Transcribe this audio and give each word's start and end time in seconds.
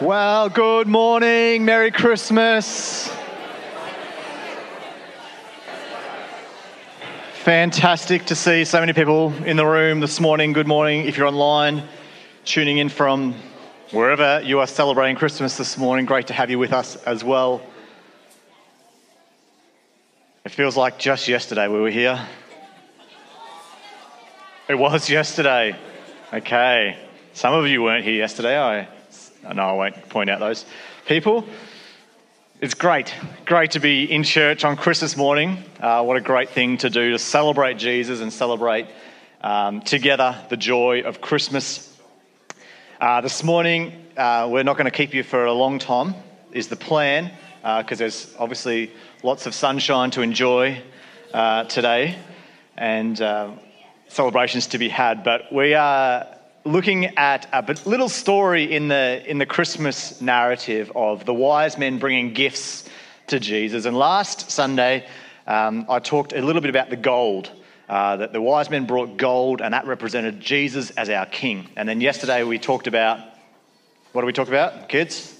Well, 0.00 0.48
good 0.48 0.86
morning. 0.86 1.64
Merry 1.64 1.90
Christmas. 1.90 3.10
Fantastic 7.42 8.26
to 8.26 8.36
see 8.36 8.64
so 8.64 8.78
many 8.78 8.92
people 8.92 9.32
in 9.44 9.56
the 9.56 9.66
room 9.66 9.98
this 9.98 10.20
morning. 10.20 10.52
Good 10.52 10.68
morning 10.68 11.06
if 11.06 11.18
you're 11.18 11.26
online, 11.26 11.82
tuning 12.44 12.78
in 12.78 12.90
from 12.90 13.34
wherever 13.90 14.40
you 14.44 14.60
are 14.60 14.68
celebrating 14.68 15.16
Christmas 15.16 15.56
this 15.56 15.76
morning. 15.76 16.06
Great 16.06 16.28
to 16.28 16.32
have 16.32 16.48
you 16.48 16.60
with 16.60 16.72
us 16.72 16.94
as 17.02 17.24
well. 17.24 17.60
It 20.44 20.52
feels 20.52 20.76
like 20.76 21.00
just 21.00 21.26
yesterday 21.26 21.66
we 21.66 21.80
were 21.80 21.90
here. 21.90 22.24
It 24.68 24.78
was 24.78 25.10
yesterday. 25.10 25.76
Okay. 26.32 26.96
Some 27.32 27.52
of 27.52 27.66
you 27.66 27.82
weren't 27.82 28.04
here 28.04 28.14
yesterday. 28.14 28.56
I 28.56 28.97
no, 29.52 29.62
I 29.62 29.72
won't 29.72 30.08
point 30.08 30.30
out 30.30 30.40
those 30.40 30.64
people. 31.06 31.44
It's 32.60 32.74
great, 32.74 33.14
great 33.44 33.70
to 33.72 33.80
be 33.80 34.04
in 34.04 34.24
church 34.24 34.64
on 34.64 34.76
Christmas 34.76 35.16
morning. 35.16 35.62
Uh, 35.80 36.02
what 36.02 36.16
a 36.16 36.20
great 36.20 36.50
thing 36.50 36.76
to 36.78 36.90
do 36.90 37.12
to 37.12 37.18
celebrate 37.18 37.78
Jesus 37.78 38.20
and 38.20 38.32
celebrate 38.32 38.86
um, 39.40 39.80
together 39.80 40.36
the 40.50 40.56
joy 40.56 41.02
of 41.02 41.20
Christmas. 41.20 41.96
Uh, 43.00 43.20
this 43.20 43.44
morning, 43.44 43.92
uh, 44.16 44.48
we're 44.50 44.64
not 44.64 44.76
going 44.76 44.86
to 44.86 44.90
keep 44.90 45.14
you 45.14 45.22
for 45.22 45.44
a 45.44 45.52
long 45.52 45.78
time, 45.78 46.14
is 46.52 46.66
the 46.66 46.76
plan, 46.76 47.30
because 47.62 47.92
uh, 47.92 48.02
there's 48.02 48.34
obviously 48.38 48.90
lots 49.22 49.46
of 49.46 49.54
sunshine 49.54 50.10
to 50.10 50.22
enjoy 50.22 50.82
uh, 51.32 51.64
today 51.64 52.18
and 52.76 53.20
uh, 53.20 53.50
celebrations 54.08 54.66
to 54.68 54.78
be 54.78 54.88
had. 54.88 55.22
But 55.22 55.52
we 55.52 55.74
are 55.74 56.26
looking 56.68 57.16
at 57.16 57.48
a 57.52 57.76
little 57.88 58.08
story 58.08 58.72
in 58.72 58.88
the, 58.88 59.22
in 59.26 59.38
the 59.38 59.46
Christmas 59.46 60.20
narrative 60.20 60.92
of 60.94 61.24
the 61.24 61.32
wise 61.32 61.78
men 61.78 61.98
bringing 61.98 62.34
gifts 62.34 62.84
to 63.28 63.40
Jesus. 63.40 63.86
And 63.86 63.96
last 63.96 64.50
Sunday, 64.50 65.06
um, 65.46 65.86
I 65.88 65.98
talked 65.98 66.32
a 66.32 66.42
little 66.42 66.60
bit 66.60 66.70
about 66.70 66.90
the 66.90 66.96
gold. 66.96 67.50
Uh, 67.88 68.16
that 68.16 68.34
the 68.34 68.42
wise 68.42 68.68
men 68.68 68.84
brought 68.84 69.16
gold, 69.16 69.62
and 69.62 69.72
that 69.72 69.86
represented 69.86 70.40
Jesus 70.40 70.90
as 70.90 71.08
our 71.08 71.24
king. 71.24 71.70
And 71.74 71.88
then 71.88 72.02
yesterday 72.02 72.44
we 72.44 72.58
talked 72.58 72.86
about 72.86 73.18
what 74.12 74.20
did 74.20 74.26
we 74.26 74.34
talk 74.34 74.48
about, 74.48 74.90
kids? 74.90 75.34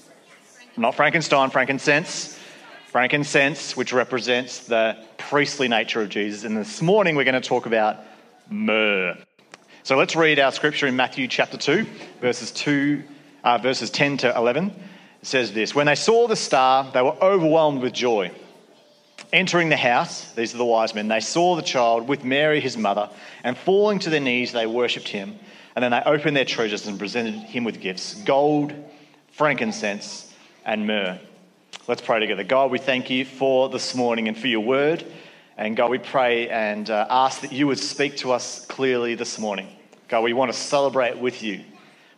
Not 0.75 0.95
Frankenstein, 0.95 1.51
frankincense. 1.51 2.39
Frankincense, 2.87 3.77
which 3.77 3.93
represents 3.93 4.65
the 4.65 4.97
priestly 5.19 5.67
nature 5.67 6.01
of 6.01 6.09
Jesus. 6.09 6.43
And 6.43 6.57
this 6.57 6.81
morning 6.81 7.15
we're 7.15 7.23
going 7.23 7.39
to 7.39 7.47
talk 7.47 7.67
about 7.67 7.97
myrrh. 8.49 9.15
So 9.89 9.97
let's 9.97 10.15
read 10.15 10.37
our 10.37 10.51
scripture 10.51 10.85
in 10.85 10.95
Matthew 10.95 11.27
chapter 11.27 11.57
2, 11.57 11.83
verses 12.21 12.51
2, 12.51 13.01
uh, 13.43 13.57
verses 13.57 13.89
10 13.89 14.17
to 14.17 14.37
11. 14.37 14.67
It 14.67 14.75
says 15.23 15.51
this 15.51 15.73
When 15.73 15.87
they 15.87 15.95
saw 15.95 16.27
the 16.27 16.35
star, 16.35 16.91
they 16.93 17.01
were 17.01 17.17
overwhelmed 17.19 17.81
with 17.81 17.93
joy. 17.93 18.29
Entering 19.33 19.69
the 19.69 19.77
house, 19.77 20.31
these 20.33 20.53
are 20.53 20.59
the 20.59 20.65
wise 20.65 20.93
men, 20.93 21.07
they 21.07 21.19
saw 21.19 21.55
the 21.55 21.63
child 21.63 22.07
with 22.07 22.23
Mary, 22.23 22.59
his 22.59 22.77
mother, 22.77 23.09
and 23.43 23.57
falling 23.57 23.97
to 23.97 24.11
their 24.11 24.19
knees, 24.19 24.51
they 24.51 24.67
worshipped 24.67 25.07
him. 25.07 25.39
And 25.75 25.81
then 25.81 25.89
they 25.89 26.03
opened 26.05 26.37
their 26.37 26.45
treasures 26.45 26.85
and 26.85 26.99
presented 26.99 27.33
him 27.33 27.63
with 27.63 27.81
gifts 27.81 28.13
gold, 28.13 28.71
frankincense, 29.31 30.31
and 30.65 30.85
myrrh. 30.85 31.17
Let's 31.87 32.03
pray 32.03 32.19
together. 32.19 32.43
God, 32.43 32.69
we 32.69 32.77
thank 32.77 33.09
you 33.09 33.25
for 33.25 33.69
this 33.69 33.95
morning 33.95 34.27
and 34.27 34.37
for 34.37 34.45
your 34.45 34.59
word. 34.59 35.03
And 35.57 35.75
God, 35.75 35.89
we 35.89 35.97
pray 35.97 36.47
and 36.47 36.87
uh, 36.91 37.07
ask 37.09 37.41
that 37.41 37.51
you 37.51 37.65
would 37.65 37.79
speak 37.79 38.17
to 38.17 38.33
us 38.33 38.67
clearly 38.67 39.15
this 39.15 39.39
morning. 39.39 39.77
God, 40.09 40.23
we 40.23 40.33
want 40.33 40.51
to 40.51 40.57
celebrate 40.57 41.17
with 41.17 41.43
you. 41.43 41.63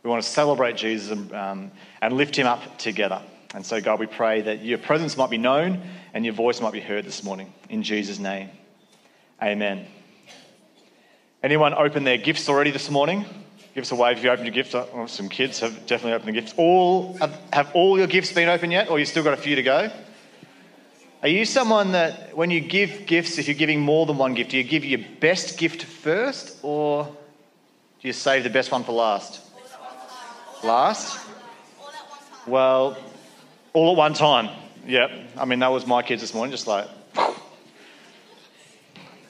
We 0.03 0.09
want 0.09 0.23
to 0.23 0.29
celebrate 0.29 0.77
Jesus 0.77 1.11
and, 1.11 1.33
um, 1.33 1.71
and 2.01 2.13
lift 2.13 2.35
him 2.35 2.47
up 2.47 2.77
together. 2.79 3.21
And 3.53 3.65
so, 3.65 3.81
God, 3.81 3.99
we 3.99 4.07
pray 4.07 4.41
that 4.41 4.63
your 4.63 4.77
presence 4.77 5.17
might 5.17 5.29
be 5.29 5.37
known 5.37 5.81
and 6.13 6.25
your 6.25 6.33
voice 6.33 6.61
might 6.61 6.73
be 6.73 6.79
heard 6.79 7.05
this 7.05 7.23
morning. 7.23 7.53
In 7.69 7.83
Jesus' 7.83 8.17
name, 8.17 8.49
amen. 9.41 9.85
Anyone 11.43 11.73
open 11.73 12.03
their 12.03 12.17
gifts 12.17 12.47
already 12.47 12.71
this 12.71 12.89
morning? 12.89 13.25
Give 13.75 13.83
us 13.83 13.91
a 13.91 13.95
wave 13.95 14.17
if 14.17 14.23
you 14.23 14.29
opened 14.29 14.47
your 14.47 14.53
gifts. 14.53 14.73
Oh, 14.73 15.05
some 15.07 15.27
kids 15.27 15.59
have 15.59 15.85
definitely 15.85 16.13
opened 16.13 16.29
the 16.29 16.41
gifts. 16.41 16.53
All 16.57 17.17
have, 17.17 17.39
have 17.51 17.71
all 17.73 17.97
your 17.97 18.07
gifts 18.07 18.31
been 18.31 18.49
opened 18.49 18.71
yet, 18.71 18.89
or 18.89 18.99
you 18.99 19.05
still 19.05 19.23
got 19.23 19.33
a 19.33 19.37
few 19.37 19.55
to 19.55 19.63
go? 19.63 19.91
Are 21.21 21.27
you 21.27 21.45
someone 21.45 21.91
that, 21.91 22.35
when 22.35 22.51
you 22.51 22.61
give 22.61 23.05
gifts, 23.05 23.37
if 23.37 23.47
you're 23.47 23.55
giving 23.55 23.79
more 23.79 24.05
than 24.05 24.17
one 24.17 24.33
gift, 24.33 24.51
do 24.51 24.57
you 24.57 24.63
give 24.63 24.83
your 24.83 25.01
best 25.19 25.57
gift 25.57 25.83
first, 25.83 26.57
or 26.63 27.15
do 28.01 28.07
you 28.07 28.13
save 28.13 28.43
the 28.43 28.49
best 28.49 28.71
one 28.71 28.83
for 28.83 28.93
last? 28.93 29.41
Last? 30.63 31.19
Well, 32.47 32.97
all 33.73 33.91
at 33.91 33.97
one 33.97 34.13
time. 34.13 34.49
Yep. 34.87 35.11
I 35.37 35.45
mean, 35.45 35.59
that 35.59 35.71
was 35.71 35.85
my 35.85 36.01
kids 36.01 36.21
this 36.21 36.33
morning, 36.33 36.51
just 36.51 36.65
like, 36.65 36.87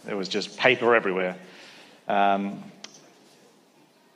there 0.05 0.15
was 0.15 0.29
just 0.29 0.57
paper 0.57 0.95
everywhere. 0.95 1.35
Um, 2.07 2.63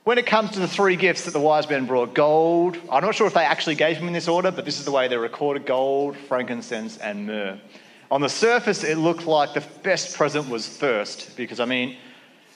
when 0.06 0.18
it 0.18 0.26
comes 0.26 0.52
to 0.52 0.60
the 0.60 0.68
three 0.70 0.96
gifts 0.96 1.26
that 1.26 1.32
the 1.32 1.40
wise 1.40 1.70
men 1.70 1.86
brought 1.86 2.14
gold, 2.14 2.78
I'm 2.90 3.04
not 3.04 3.14
sure 3.14 3.28
if 3.28 3.34
they 3.34 3.44
actually 3.44 3.76
gave 3.76 3.98
them 3.98 4.08
in 4.08 4.14
this 4.14 4.30
order, 4.30 4.52
but 4.52 4.64
this 4.64 4.80
is 4.80 4.86
the 4.86 4.92
way 4.92 5.10
they're 5.10 5.20
recorded 5.20 5.66
gold, 5.66 6.16
frankincense, 6.16 6.98
and 7.00 7.28
myrrh. 7.28 7.60
On 8.10 8.22
the 8.22 8.30
surface, 8.30 8.86
it 8.86 8.98
looked 8.98 9.26
like 9.26 9.54
the 9.54 9.64
best 9.84 10.16
present 10.16 10.48
was 10.48 10.66
first, 10.66 11.36
because 11.36 11.60
I 11.60 11.66
mean, 11.66 11.98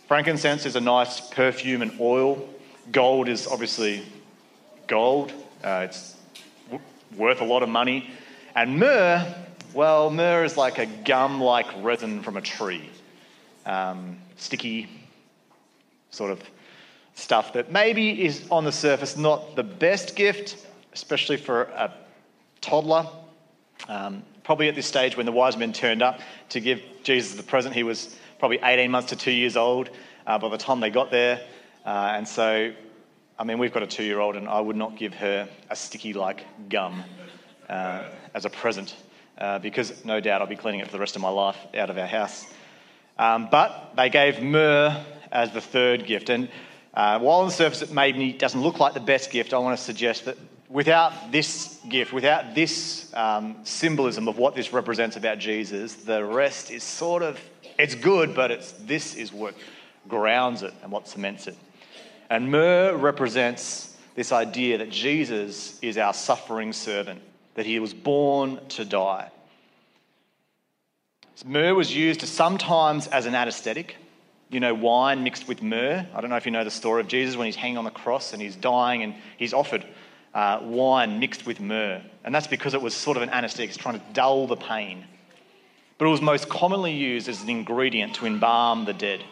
Frankincense 0.10 0.66
is 0.66 0.76
a 0.76 0.82
nice 0.82 1.22
perfume 1.22 1.84
and 1.84 1.92
oil. 2.02 2.50
Gold 2.92 3.30
is 3.30 3.46
obviously 3.46 4.02
gold, 4.88 5.32
uh, 5.64 5.86
it's 5.88 6.16
w- 6.72 6.84
worth 7.16 7.42
a 7.42 7.46
lot 7.46 7.62
of 7.62 7.70
money. 7.70 8.10
And 8.56 8.80
myrrh, 8.80 9.36
well, 9.72 10.10
myrrh 10.10 10.46
is 10.46 10.58
like 10.58 10.80
a 10.80 10.88
gum 10.88 11.40
like 11.40 11.68
resin 11.84 12.24
from 12.24 12.38
a 12.38 12.42
tree. 12.42 12.90
Um, 13.68 14.18
sticky 14.36 14.90
sort 16.10 16.32
of 16.32 16.42
stuff 17.14 17.54
that 17.54 17.72
maybe 17.72 18.26
is 18.26 18.48
on 18.50 18.64
the 18.64 18.72
surface 18.72 19.16
not 19.16 19.56
the 19.56 19.62
best 19.62 20.16
gift, 20.16 20.66
especially 20.92 21.38
for 21.38 21.66
a 21.66 21.94
toddler. 22.62 23.08
Um, 23.88 24.24
probably 24.44 24.70
at 24.70 24.74
this 24.74 24.88
stage 24.88 25.16
when 25.16 25.28
the 25.28 25.32
wise 25.32 25.56
men 25.56 25.72
turned 25.72 26.02
up 26.02 26.20
to 26.50 26.60
give 26.60 26.82
Jesus 27.04 27.36
the 27.36 27.44
present, 27.44 27.76
he 27.76 27.84
was 27.84 28.16
probably 28.40 28.60
18 28.64 28.90
months 28.90 29.10
to 29.10 29.16
two 29.16 29.32
years 29.32 29.58
old 29.58 29.90
uh, 30.26 30.40
by 30.40 30.50
the 30.50 30.58
time 30.58 30.80
they 30.80 30.90
got 30.90 31.12
there. 31.12 31.42
Uh, 31.86 32.14
and 32.16 32.28
so, 32.28 32.74
I 33.38 33.44
mean, 33.44 33.60
we've 33.60 33.74
got 33.74 33.84
a 33.84 33.88
two 33.88 34.04
year 34.04 34.20
old, 34.20 34.36
and 34.36 34.48
I 34.48 34.62
would 34.62 34.78
not 34.78 34.98
give 34.98 35.14
her 35.16 35.48
a 35.70 35.76
sticky 35.76 36.14
like 36.14 36.46
gum 36.70 37.04
uh, 37.70 38.04
as 38.34 38.46
a 38.46 38.50
present 38.50 38.96
uh, 39.38 39.60
because 39.60 40.04
no 40.06 40.20
doubt 40.20 40.42
I'll 40.42 40.48
be 40.48 40.56
cleaning 40.56 40.80
it 40.80 40.88
for 40.88 40.94
the 40.94 41.00
rest 41.00 41.16
of 41.16 41.22
my 41.22 41.30
life 41.30 41.58
out 41.76 41.90
of 41.90 41.98
our 41.98 42.08
house. 42.08 42.46
Um, 43.18 43.50
but 43.52 43.94
they 43.98 44.10
gave 44.10 44.42
myrrh 44.42 45.04
as 45.32 45.52
the 45.52 45.62
third 45.62 46.06
gift. 46.06 46.30
And 46.30 46.50
uh, 46.94 47.20
while 47.20 47.40
on 47.40 47.48
the 47.48 47.54
surface 47.54 47.82
it 47.82 47.92
maybe 47.92 48.32
doesn't 48.32 48.62
look 48.62 48.80
like 48.80 48.94
the 48.94 49.00
best 49.00 49.32
gift, 49.32 49.54
I 49.54 49.58
want 49.58 49.78
to 49.78 49.84
suggest 49.84 50.26
that 50.26 50.38
without 50.70 51.32
this 51.32 51.80
gift, 51.90 52.14
without 52.14 52.56
this 52.56 53.12
um, 53.14 53.58
symbolism 53.64 54.28
of 54.28 54.38
what 54.38 54.56
this 54.56 54.72
represents 54.72 55.18
about 55.18 55.40
Jesus, 55.40 55.96
the 55.96 56.24
rest 56.24 56.72
is 56.72 56.84
sort 56.84 57.24
of 57.24 57.40
it's 57.80 57.96
good, 57.96 58.36
but 58.36 58.52
it's, 58.52 58.74
this 58.74 59.16
is 59.16 59.32
what 59.32 59.56
grounds 60.08 60.62
it 60.62 60.74
and 60.84 60.92
what 60.92 61.08
cements 61.08 61.48
it. 61.48 61.58
And 62.30 62.52
myrrh 62.52 62.96
represents 62.96 63.98
this 64.16 64.32
idea 64.32 64.78
that 64.80 64.90
Jesus 64.92 65.80
is 65.82 65.98
our 65.98 66.14
suffering 66.14 66.74
servant, 66.74 67.22
that 67.56 67.66
he 67.66 67.80
was 67.80 67.94
born 67.94 68.60
to 68.70 68.86
die. 68.86 69.32
Myrrh 71.46 71.74
was 71.74 71.96
used 71.96 72.22
sometimes 72.22 73.08
as 73.08 73.26
an 73.26 73.34
anesthetic. 73.34 73.96
You 74.50 74.60
know, 74.60 74.74
wine 74.74 75.24
mixed 75.24 75.48
with 75.48 75.62
myrrh. 75.64 76.06
I 76.14 76.22
don't 76.22 76.30
know 76.30 76.36
if 76.36 76.46
you 76.46 76.52
know 76.52 76.66
the 76.66 76.72
story 76.72 77.02
of 77.02 77.08
Jesus 77.08 77.38
when 77.38 77.46
he's 77.46 77.56
hanging 77.56 77.78
on 77.78 77.86
the 77.86 77.92
cross 77.92 78.34
and 78.34 78.42
he's 78.42 78.58
dying 78.58 79.04
and 79.04 79.16
he's 79.38 79.54
offered 79.54 79.86
uh, 80.34 80.60
wine 80.64 81.20
mixed 81.20 81.46
with 81.46 81.62
myrrh. 81.62 82.02
And 82.26 82.36
that's 82.36 82.48
because 82.48 82.74
it 82.74 82.82
was 82.82 82.94
sort 82.94 83.16
of 83.16 83.24
an 83.24 83.30
anesthetic, 83.30 83.70
it's 83.70 83.78
trying 83.78 84.00
to 84.00 84.06
dull 84.12 84.48
the 84.48 84.58
pain 84.58 85.06
but 86.00 86.06
it 86.06 86.10
was 86.10 86.22
most 86.22 86.48
commonly 86.50 86.94
used 86.94 87.28
as 87.28 87.44
an 87.44 87.50
ingredient 87.50 88.16
to 88.16 88.26
embalm 88.26 88.86
the 88.86 88.94
dead. 88.94 89.24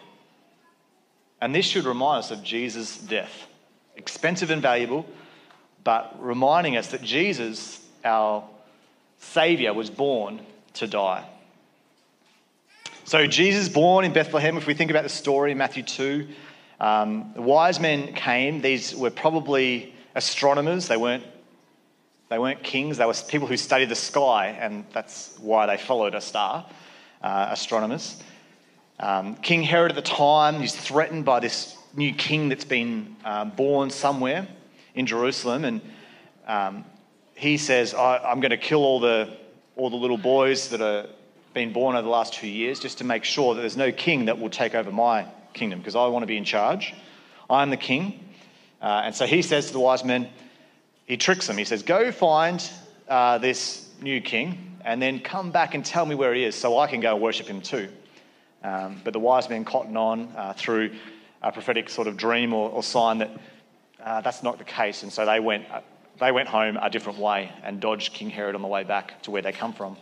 And 1.39 1.55
this 1.55 1.65
should 1.65 1.85
remind 1.85 2.19
us 2.19 2.29
of 2.29 2.43
Jesus' 2.43 2.97
death. 2.97 3.47
Expensive 3.95 4.51
and 4.51 4.61
valuable, 4.61 5.05
but 5.85 6.13
reminding 6.19 6.75
us 6.75 6.89
that 6.89 7.01
Jesus, 7.01 7.83
our 8.03 8.43
Savior, 9.17 9.73
was 9.73 9.89
born 9.89 10.41
to 10.73 10.87
die. 10.87 11.25
So, 13.05 13.25
Jesus 13.25 13.69
born 13.69 14.03
in 14.03 14.11
Bethlehem, 14.11 14.57
if 14.57 14.67
we 14.67 14.73
think 14.73 14.91
about 14.91 15.03
the 15.03 15.09
story 15.09 15.53
in 15.53 15.57
Matthew 15.57 15.83
2, 15.83 16.27
um, 16.81 17.31
the 17.33 17.41
wise 17.41 17.79
men 17.79 18.13
came. 18.13 18.61
These 18.61 18.93
were 18.93 19.09
probably 19.09 19.95
astronomers. 20.15 20.89
They 20.89 20.97
weren't 20.97 21.23
they 22.29 22.39
weren't 22.39 22.63
kings, 22.63 22.97
they 22.97 23.05
were 23.05 23.13
people 23.27 23.47
who 23.47 23.57
studied 23.57 23.89
the 23.89 23.95
sky, 23.95 24.57
and 24.59 24.85
that's 24.93 25.37
why 25.39 25.65
they 25.65 25.77
followed 25.77 26.15
a 26.15 26.21
star, 26.21 26.65
uh, 27.21 27.47
astronomers. 27.51 28.21
Um, 28.99 29.35
king 29.35 29.63
Herod 29.63 29.91
at 29.91 29.95
the 29.95 30.01
time, 30.01 30.59
he's 30.59 30.75
threatened 30.75 31.23
by 31.23 31.39
this 31.39 31.77
new 31.95 32.13
king 32.13 32.49
that's 32.49 32.65
been 32.65 33.15
um, 33.23 33.51
born 33.51 33.89
somewhere 33.89 34.47
in 34.95 35.05
Jerusalem. 35.05 35.65
And 35.65 35.81
um, 36.47 36.85
he 37.35 37.57
says, 37.57 37.93
I'm 37.93 38.39
going 38.39 38.51
to 38.51 38.57
kill 38.57 38.83
all 38.83 38.99
the, 38.99 39.37
all 39.75 39.89
the 39.89 39.95
little 39.95 40.17
boys 40.17 40.69
that 40.69 40.81
are 40.81 41.07
been 41.53 41.73
born 41.73 41.95
over 41.95 42.03
the 42.03 42.09
last 42.09 42.33
two 42.33 42.47
years 42.47 42.79
just 42.79 42.99
to 42.99 43.03
make 43.03 43.23
sure 43.23 43.55
that 43.55 43.61
there's 43.61 43.77
no 43.77 43.91
king 43.91 44.25
that 44.25 44.37
will 44.39 44.49
take 44.49 44.75
over 44.75 44.91
my 44.91 45.25
kingdom 45.53 45.79
because 45.79 45.95
I 45.95 46.05
want 46.05 46.21
to 46.21 46.27
be 46.27 46.37
in 46.37 46.43
charge. 46.43 46.93
I'm 47.49 47.71
the 47.71 47.77
king. 47.77 48.23
Uh, 48.79 49.01
and 49.05 49.15
so 49.15 49.25
he 49.25 49.41
says 49.41 49.67
to 49.67 49.73
the 49.73 49.79
wise 49.79 50.03
men, 50.03 50.29
he 51.07 51.17
tricks 51.17 51.47
them. 51.47 51.57
He 51.57 51.65
says, 51.65 51.81
Go 51.81 52.11
find 52.11 52.69
uh, 53.07 53.39
this 53.39 53.89
new 54.01 54.21
king 54.21 54.77
and 54.85 55.01
then 55.01 55.19
come 55.19 55.51
back 55.51 55.73
and 55.73 55.83
tell 55.83 56.05
me 56.05 56.13
where 56.13 56.33
he 56.33 56.43
is 56.43 56.53
so 56.53 56.77
I 56.77 56.87
can 56.87 56.99
go 56.99 57.15
worship 57.15 57.47
him 57.47 57.61
too. 57.61 57.89
Um, 58.63 59.01
but 59.03 59.13
the 59.13 59.19
wise 59.19 59.49
men 59.49 59.65
cotton 59.65 59.97
on 59.97 60.31
uh, 60.35 60.53
through 60.53 60.91
a 61.41 61.51
prophetic 61.51 61.89
sort 61.89 62.07
of 62.07 62.17
dream 62.17 62.53
or, 62.53 62.69
or 62.69 62.83
sign 62.83 63.19
that 63.19 63.31
uh, 64.03 64.21
that's 64.21 64.43
not 64.43 64.57
the 64.57 64.63
case. 64.63 65.03
And 65.03 65.11
so 65.11 65.25
they 65.25 65.39
went, 65.39 65.69
uh, 65.71 65.81
they 66.19 66.31
went 66.31 66.49
home 66.49 66.77
a 66.81 66.89
different 66.89 67.19
way 67.19 67.51
and 67.63 67.79
dodged 67.79 68.13
King 68.13 68.29
Herod 68.29 68.55
on 68.55 68.61
the 68.61 68.67
way 68.67 68.83
back 68.83 69.21
to 69.23 69.31
where 69.31 69.41
they 69.41 69.51
come 69.51 69.73
from. 69.73 69.97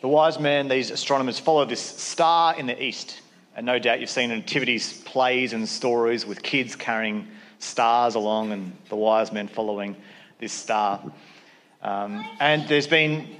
The 0.00 0.08
wise 0.08 0.40
men, 0.40 0.68
these 0.68 0.90
astronomers, 0.90 1.38
follow 1.38 1.66
this 1.66 1.80
star 1.80 2.58
in 2.58 2.66
the 2.66 2.82
east. 2.82 3.20
And 3.54 3.66
no 3.66 3.78
doubt 3.78 4.00
you've 4.00 4.08
seen 4.08 4.30
nativities 4.30 5.02
plays 5.02 5.52
and 5.52 5.68
stories 5.68 6.24
with 6.24 6.42
kids 6.42 6.74
carrying 6.74 7.28
stars 7.60 8.14
along 8.14 8.52
and 8.52 8.76
the 8.88 8.96
wise 8.96 9.32
men 9.32 9.46
following 9.46 9.94
this 10.38 10.52
star. 10.52 11.00
Um, 11.82 12.28
and 12.40 12.66
there's 12.68 12.86
been 12.86 13.36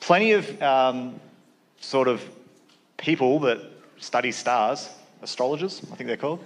plenty 0.00 0.32
of 0.32 0.62
um, 0.62 1.20
sort 1.80 2.08
of 2.08 2.22
people 2.96 3.40
that 3.40 3.60
study 3.98 4.32
stars, 4.32 4.88
astrologers, 5.22 5.82
I 5.92 5.96
think 5.96 6.08
they're 6.08 6.16
called, 6.16 6.42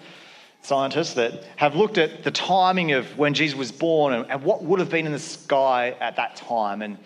scientists, 0.63 1.15
that 1.15 1.45
have 1.57 1.77
looked 1.77 1.99
at 1.99 2.25
the 2.25 2.31
timing 2.31 2.93
of 2.93 3.17
when 3.17 3.35
Jesus 3.35 3.57
was 3.57 3.73
born 3.73 4.13
and, 4.13 4.31
and 4.31 4.43
what 4.43 4.63
would 4.63 4.81
have 4.81 4.91
been 4.91 5.07
in 5.07 5.13
the 5.13 5.19
sky 5.19 5.97
at 6.01 6.17
that 6.17 6.37
time. 6.37 6.83
And 6.83 6.99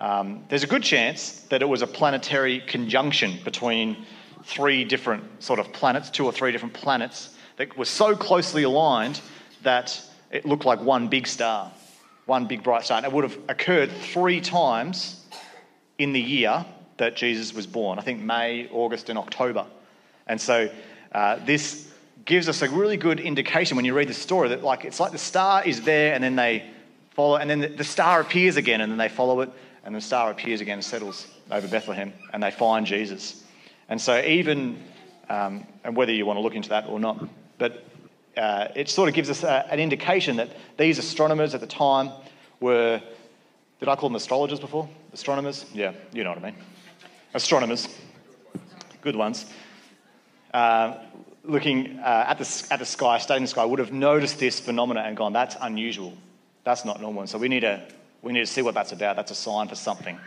um, 0.00 0.44
there's 0.48 0.62
a 0.62 0.68
good 0.68 0.82
chance 0.82 1.40
that 1.50 1.62
it 1.62 1.68
was 1.68 1.82
a 1.82 1.86
planetary 1.86 2.60
conjunction 2.60 3.38
between 3.44 4.04
three 4.44 4.84
different 4.84 5.42
sort 5.42 5.58
of 5.58 5.72
planets, 5.72 6.10
two 6.10 6.24
or 6.24 6.32
three 6.32 6.52
different 6.52 6.74
planets, 6.74 7.36
that 7.56 7.76
were 7.76 7.84
so 7.84 8.16
closely 8.16 8.62
aligned 8.62 9.20
that 9.62 10.00
it 10.30 10.46
looked 10.46 10.64
like 10.64 10.80
one 10.80 11.08
big 11.08 11.26
star, 11.26 11.72
one 12.26 12.46
big 12.46 12.62
bright 12.62 12.84
star. 12.84 12.98
And 12.98 13.06
it 13.06 13.12
would 13.12 13.24
have 13.24 13.38
occurred 13.48 13.90
three 13.90 14.40
times 14.40 15.24
in 15.98 16.12
the 16.12 16.20
year 16.20 16.64
that 16.96 17.16
Jesus 17.16 17.54
was 17.54 17.66
born. 17.66 17.98
I 17.98 18.02
think 18.02 18.20
May, 18.20 18.68
August, 18.72 19.08
and 19.08 19.18
October. 19.18 19.66
And 20.26 20.40
so 20.40 20.70
uh, 21.12 21.36
this 21.44 21.90
gives 22.24 22.48
us 22.48 22.62
a 22.62 22.68
really 22.68 22.96
good 22.96 23.20
indication 23.20 23.76
when 23.76 23.84
you 23.84 23.94
read 23.94 24.08
the 24.08 24.14
story 24.14 24.50
that 24.50 24.62
like 24.62 24.84
it's 24.84 25.00
like 25.00 25.10
the 25.10 25.18
star 25.18 25.64
is 25.64 25.82
there 25.82 26.14
and 26.14 26.22
then 26.22 26.36
they 26.36 26.64
follow 27.12 27.36
and 27.36 27.48
then 27.48 27.74
the 27.76 27.84
star 27.84 28.20
appears 28.20 28.56
again 28.56 28.82
and 28.82 28.92
then 28.92 28.98
they 28.98 29.08
follow 29.08 29.40
it 29.40 29.50
and 29.84 29.94
the 29.94 30.00
star 30.00 30.30
appears 30.30 30.60
again 30.60 30.74
and 30.74 30.84
settles 30.84 31.26
over 31.50 31.66
Bethlehem, 31.68 32.12
and 32.32 32.42
they 32.42 32.50
find 32.50 32.86
Jesus. 32.86 33.44
And 33.88 34.00
so, 34.00 34.20
even, 34.20 34.82
um, 35.28 35.66
and 35.84 35.96
whether 35.96 36.12
you 36.12 36.26
want 36.26 36.36
to 36.36 36.42
look 36.42 36.54
into 36.54 36.68
that 36.70 36.86
or 36.86 37.00
not, 37.00 37.28
but 37.58 37.84
uh, 38.36 38.68
it 38.74 38.88
sort 38.88 39.08
of 39.08 39.14
gives 39.14 39.30
us 39.30 39.42
a, 39.42 39.66
an 39.70 39.80
indication 39.80 40.36
that 40.36 40.50
these 40.76 40.98
astronomers 40.98 41.54
at 41.54 41.60
the 41.60 41.66
time 41.66 42.10
were, 42.60 43.00
did 43.78 43.88
I 43.88 43.96
call 43.96 44.08
them 44.08 44.16
astrologers 44.16 44.60
before? 44.60 44.88
Astronomers? 45.12 45.66
Yeah, 45.74 45.92
you 46.12 46.24
know 46.24 46.30
what 46.30 46.38
I 46.38 46.50
mean. 46.50 46.56
Astronomers, 47.34 47.88
good 49.02 49.16
ones. 49.16 49.46
Uh, 50.52 50.98
looking 51.44 51.98
uh, 51.98 52.24
at, 52.28 52.38
the, 52.38 52.66
at 52.70 52.78
the 52.78 52.86
sky, 52.86 53.18
studying 53.18 53.44
the 53.44 53.48
sky, 53.48 53.64
would 53.64 53.78
have 53.78 53.92
noticed 53.92 54.38
this 54.38 54.60
phenomena 54.60 55.00
and 55.00 55.16
gone, 55.16 55.32
that's 55.32 55.56
unusual. 55.60 56.12
That's 56.64 56.84
not 56.84 57.00
normal. 57.00 57.26
So 57.26 57.38
we 57.38 57.48
need 57.48 57.60
to 57.60 57.82
we 58.22 58.32
need 58.32 58.40
to 58.40 58.46
see 58.46 58.62
what 58.62 58.74
that's 58.74 58.92
about. 58.92 59.16
That's 59.16 59.30
a 59.30 59.34
sign 59.34 59.68
for 59.68 59.74
something. 59.74 60.18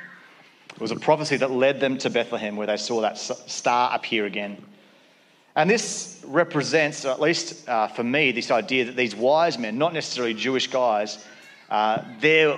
It 0.73 0.81
was 0.81 0.91
a 0.91 0.95
prophecy 0.95 1.37
that 1.37 1.51
led 1.51 1.79
them 1.79 1.97
to 1.99 2.09
Bethlehem 2.09 2.55
where 2.55 2.65
they 2.65 2.77
saw 2.77 3.01
that 3.01 3.17
star 3.17 3.93
appear 3.93 4.25
again. 4.25 4.57
And 5.55 5.69
this 5.69 6.21
represents, 6.25 7.05
at 7.05 7.21
least 7.21 7.67
uh, 7.69 7.87
for 7.87 8.03
me, 8.03 8.31
this 8.31 8.49
idea 8.49 8.85
that 8.85 8.95
these 8.95 9.15
wise 9.15 9.57
men, 9.57 9.77
not 9.77 9.93
necessarily 9.93 10.33
Jewish 10.33 10.67
guys, 10.67 11.23
uh, 11.69 12.03
their, 12.19 12.57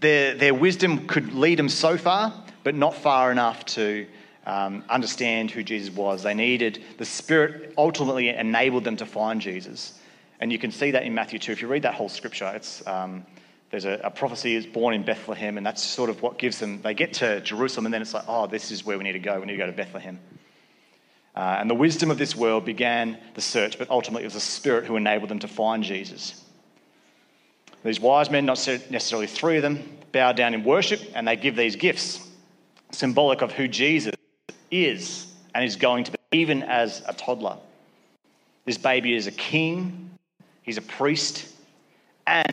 their, 0.00 0.34
their 0.34 0.54
wisdom 0.54 1.06
could 1.06 1.34
lead 1.34 1.58
them 1.58 1.68
so 1.68 1.98
far, 1.98 2.32
but 2.64 2.74
not 2.74 2.94
far 2.94 3.30
enough 3.30 3.66
to 3.66 4.06
um, 4.46 4.84
understand 4.88 5.50
who 5.50 5.62
Jesus 5.62 5.94
was. 5.94 6.22
They 6.22 6.34
needed, 6.34 6.82
the 6.96 7.04
Spirit 7.04 7.74
ultimately 7.76 8.30
enabled 8.30 8.84
them 8.84 8.96
to 8.96 9.06
find 9.06 9.40
Jesus. 9.40 9.98
And 10.40 10.50
you 10.50 10.58
can 10.58 10.70
see 10.70 10.92
that 10.92 11.02
in 11.02 11.14
Matthew 11.14 11.38
2. 11.38 11.52
If 11.52 11.62
you 11.62 11.68
read 11.68 11.82
that 11.82 11.94
whole 11.94 12.08
scripture, 12.08 12.50
it's. 12.54 12.86
Um, 12.86 13.24
there's 13.70 13.84
a, 13.84 14.00
a, 14.02 14.10
prophecy 14.10 14.54
is 14.54 14.64
born 14.64 14.94
in 14.94 15.02
Bethlehem, 15.02 15.58
and 15.58 15.66
that's 15.66 15.82
sort 15.82 16.08
of 16.08 16.22
what 16.22 16.38
gives 16.38 16.58
them. 16.58 16.80
They 16.80 16.94
get 16.94 17.12
to 17.14 17.42
Jerusalem, 17.42 17.84
and 17.84 17.92
then 17.92 18.00
it's 18.00 18.14
like, 18.14 18.24
oh, 18.26 18.46
this 18.46 18.70
is 18.70 18.86
where 18.86 18.96
we 18.96 19.04
need 19.04 19.12
to 19.12 19.18
go. 19.18 19.38
We 19.38 19.44
need 19.44 19.52
to 19.52 19.58
go 19.58 19.66
to 19.66 19.72
Bethlehem. 19.72 20.18
Uh, 21.38 21.58
and 21.60 21.70
the 21.70 21.74
wisdom 21.74 22.10
of 22.10 22.18
this 22.18 22.34
world 22.34 22.64
began 22.64 23.16
the 23.34 23.40
search, 23.40 23.78
but 23.78 23.88
ultimately 23.90 24.24
it 24.24 24.26
was 24.26 24.34
the 24.34 24.40
Spirit 24.40 24.84
who 24.84 24.96
enabled 24.96 25.30
them 25.30 25.38
to 25.38 25.46
find 25.46 25.84
Jesus. 25.84 26.44
These 27.84 28.00
wise 28.00 28.28
men, 28.28 28.44
not 28.44 28.58
necessarily 28.90 29.28
three 29.28 29.54
of 29.54 29.62
them, 29.62 29.88
bow 30.10 30.32
down 30.32 30.52
in 30.52 30.64
worship, 30.64 31.00
and 31.14 31.28
they 31.28 31.36
give 31.36 31.54
these 31.54 31.76
gifts, 31.76 32.26
symbolic 32.90 33.40
of 33.40 33.52
who 33.52 33.68
Jesus 33.68 34.16
is 34.72 35.32
and 35.54 35.64
is 35.64 35.76
going 35.76 36.02
to 36.02 36.10
be, 36.10 36.18
even 36.32 36.64
as 36.64 37.04
a 37.06 37.12
toddler. 37.12 37.56
This 38.64 38.76
baby 38.76 39.14
is 39.14 39.28
a 39.28 39.32
king, 39.32 40.10
he's 40.62 40.76
a 40.76 40.82
priest, 40.82 41.54
and 42.26 42.52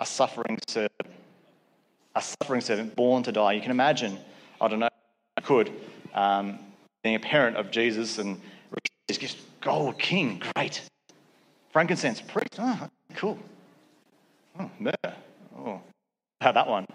a 0.00 0.04
suffering 0.04 0.58
servant. 0.66 0.90
A 2.16 2.22
suffering 2.22 2.60
servant 2.60 2.96
born 2.96 3.22
to 3.22 3.30
die. 3.30 3.52
You 3.52 3.60
can 3.60 3.70
imagine, 3.70 4.18
I 4.60 4.66
don't 4.66 4.80
know, 4.80 4.88
I 5.36 5.40
could, 5.42 5.70
um, 6.12 6.58
being 7.02 7.14
a 7.14 7.20
parent 7.20 7.56
of 7.56 7.70
Jesus 7.70 8.18
and 8.18 8.40
gifts. 9.08 9.36
Gold, 9.60 9.98
king, 9.98 10.42
great. 10.54 10.80
Frankincense, 11.70 12.20
priest, 12.20 12.56
oh, 12.58 12.88
cool. 13.14 13.38
Oh. 14.58 14.70
Oh, 15.58 15.80
how 16.40 16.52
that 16.52 16.66
one. 16.66 16.86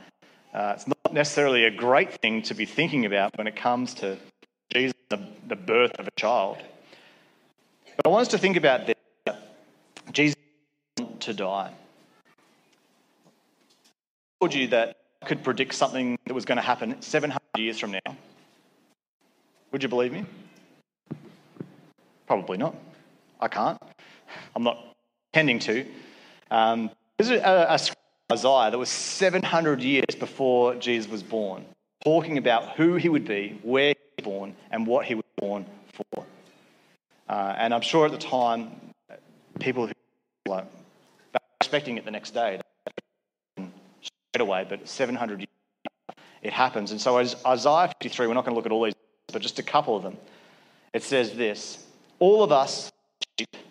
Uh, 0.54 0.74
it's 0.76 0.88
not 0.88 1.14
necessarily 1.14 1.66
a 1.66 1.72
great 1.72 2.20
thing 2.22 2.42
to 2.44 2.54
be 2.54 2.66
thinking 2.66 3.06
about 3.06 3.38
when 3.38 3.48
it 3.48 3.56
comes 3.56 3.94
to 3.96 4.18
Jesus, 4.74 4.96
the, 5.10 5.20
the 5.48 5.56
birth 5.56 5.92
of 6.00 6.08
a 6.08 6.12
child. 6.12 6.58
But 7.98 8.08
I 8.08 8.10
want 8.10 8.24
us 8.24 8.28
to 8.30 8.38
think 8.38 8.58
about 8.58 8.88
this. 8.88 8.96
Jesus 10.12 10.36
to 11.20 11.34
die 11.34 11.74
told 14.46 14.54
you 14.54 14.68
that 14.68 14.98
I 15.24 15.26
could 15.26 15.44
predict 15.44 15.74
something 15.74 16.20
that 16.28 16.34
was 16.36 16.46
going 16.46 16.58
to 16.58 16.62
happen 16.62 17.02
700 17.02 17.40
years 17.58 17.80
from 17.80 17.92
now, 17.92 18.16
would 19.76 19.84
you 19.84 19.90
believe 19.90 20.14
me? 20.14 20.24
Probably 22.28 22.58
not. 22.58 22.78
I 23.42 23.50
can't. 23.50 23.78
I'm 24.56 24.64
not 24.64 24.78
intending 25.34 25.60
to. 25.60 25.86
Um, 26.50 26.92
is 27.18 27.30
a, 27.30 27.40
a, 27.40 27.76
a 27.76 27.80
Isaiah 28.32 28.72
that 28.72 28.78
was 28.78 28.88
700 28.88 29.82
years 29.82 30.16
before 30.18 30.76
Jesus 30.76 31.12
was 31.12 31.24
born, 31.24 31.66
talking 32.06 32.38
about 32.38 32.78
who 32.78 32.96
he 32.96 33.10
would 33.10 33.28
be, 33.28 33.60
where 33.64 33.90
he 33.90 33.98
was 34.18 34.24
born, 34.24 34.56
and 34.72 34.88
what 34.88 35.08
he 35.08 35.16
was 35.16 35.26
born 35.36 35.66
for. 35.92 36.26
Uh, 37.28 37.56
and 37.58 37.74
I'm 37.74 37.82
sure 37.82 38.06
at 38.06 38.14
the 38.14 38.18
time, 38.18 38.72
people 39.60 39.88
who 39.88 39.94
were 40.48 40.64
expecting 41.60 41.98
it 41.98 42.06
the 42.06 42.12
next 42.12 42.34
day 42.34 42.62
straight 43.58 44.42
away, 44.42 44.66
but 44.70 44.88
700 44.88 45.40
years 45.40 45.50
it 46.42 46.54
happens. 46.54 46.92
And 46.92 47.02
so 47.02 47.18
as 47.18 47.36
Isaiah 47.46 47.92
53, 48.02 48.28
we're 48.28 48.36
not 48.36 48.46
going 48.46 48.54
to 48.54 48.56
look 48.56 48.66
at 48.66 48.72
all 48.72 48.86
these, 48.86 48.94
but 49.36 49.42
just 49.42 49.60
a 49.60 49.64
couple 49.64 49.98
of 49.98 50.02
them. 50.02 50.16
It 50.94 51.04
says 51.04 51.34
this 51.34 51.86
All 52.20 52.42
of 52.42 52.54
us 52.54 52.90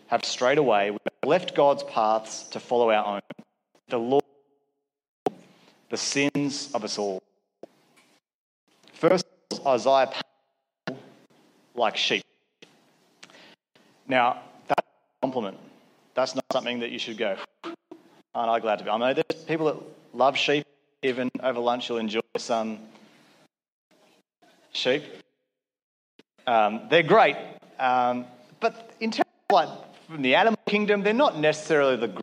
have 0.09 0.23
strayed 0.23 0.59
away, 0.59 0.91
we 0.91 0.99
have 1.07 1.27
left 1.27 1.55
God's 1.55 1.83
paths 1.85 2.43
to 2.49 2.61
follow 2.61 2.91
our 2.91 3.15
own. 3.15 3.21
The 3.89 3.97
Lord, 3.97 4.25
the 5.89 5.97
sins 5.97 6.71
of 6.75 6.85
us 6.85 6.99
all. 6.99 7.23
First, 8.93 9.25
Isaiah 9.67 10.13
like 11.75 11.97
sheep. 11.97 12.25
Now, 14.07 14.43
that's 14.69 14.87
a 14.87 15.23
compliment. 15.23 15.57
That's 16.13 16.35
not 16.35 16.45
something 16.53 16.81
that 16.81 16.91
you 16.91 16.99
should 16.99 17.17
go, 17.17 17.39
aren't 18.35 18.51
I 18.51 18.61
glad 18.61 18.81
to 18.81 18.85
be? 18.85 18.91
I 18.91 18.99
know 18.99 19.15
there's 19.15 19.45
people 19.45 19.65
that 19.73 19.77
love 20.13 20.37
sheep. 20.37 20.67
Even 21.03 21.31
over 21.43 21.59
lunch, 21.59 21.89
you'll 21.89 21.97
enjoy 21.97 22.21
some 22.37 22.81
sheep. 24.75 25.05
Um, 26.47 26.83
they're 26.91 27.03
great, 27.03 27.37
um, 27.79 28.27
but 28.61 28.93
in 29.01 29.11
terms 29.11 29.31
of 29.49 29.55
like 29.55 29.69
from 30.07 30.23
the 30.23 30.35
animal 30.35 30.59
kingdom, 30.67 31.03
they're 31.03 31.13
not 31.13 31.39
necessarily 31.39 31.97
the 31.97 32.23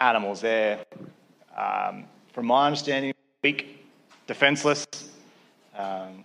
animals. 0.00 0.40
They're, 0.40 0.84
um, 1.56 2.04
from 2.32 2.46
my 2.46 2.66
understanding, 2.66 3.14
weak, 3.42 3.86
defenseless, 4.26 4.86
um, 5.76 6.24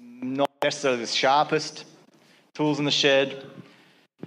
not 0.00 0.50
necessarily 0.62 1.00
the 1.00 1.06
sharpest 1.06 1.84
tools 2.54 2.78
in 2.78 2.84
the 2.84 2.90
shed. 2.90 3.46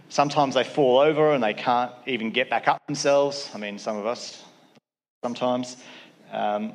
Sometimes 0.10 0.56
they 0.56 0.64
fall 0.64 1.00
over 1.00 1.32
and 1.32 1.44
they 1.44 1.54
can't 1.54 1.92
even 2.06 2.32
get 2.32 2.50
back 2.50 2.68
up 2.68 2.86
themselves. 2.88 3.50
I 3.54 3.58
mean, 3.58 3.78
some 3.78 3.98
of 3.98 4.06
us 4.06 4.44
sometimes. 5.24 5.78
Um, 6.32 6.74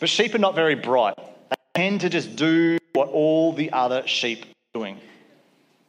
but 0.00 0.08
sheep 0.08 0.34
are 0.34 0.38
not 0.38 0.54
very 0.54 0.74
bright. 0.74 1.16
They 1.16 1.56
tend 1.74 2.00
to 2.02 2.10
just 2.10 2.36
do 2.36 2.78
what 2.92 3.08
all 3.08 3.52
the 3.52 3.70
other 3.72 4.06
sheep 4.06 4.46
doing. 4.76 5.00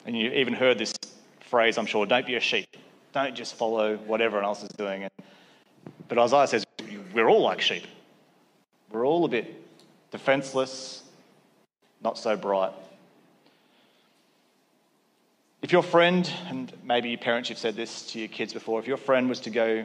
And 0.06 0.18
you 0.18 0.32
even 0.32 0.54
heard 0.54 0.78
this 0.78 0.94
phrase, 1.42 1.78
I'm 1.78 1.86
sure 1.86 2.06
don't 2.06 2.26
be 2.26 2.36
a 2.36 2.40
sheep. 2.40 2.78
Don't 3.14 3.36
just 3.36 3.56
follow 3.56 3.98
what 3.98 4.22
everyone 4.22 4.46
else 4.46 4.64
is 4.64 4.70
doing. 4.78 5.08
But 6.08 6.18
Isaiah 6.18 6.48
says, 6.48 6.66
we're 7.14 7.28
all 7.28 7.42
like 7.42 7.60
sheep. 7.60 7.86
We're 8.92 9.06
all 9.06 9.26
a 9.26 9.28
bit 9.28 9.48
defenseless, 10.12 11.04
not 12.02 12.18
so 12.18 12.38
bright. 12.38 12.72
If 15.62 15.74
your 15.74 15.84
friend, 15.84 16.32
and 16.48 16.72
maybe 16.84 17.10
your 17.10 17.18
parents, 17.18 17.50
you've 17.50 17.60
said 17.60 17.76
this 17.76 18.12
to 18.12 18.20
your 18.20 18.30
kids 18.30 18.54
before, 18.54 18.80
if 18.80 18.88
your 18.88 18.98
friend 18.98 19.28
was 19.28 19.42
to 19.42 19.50
go 19.50 19.84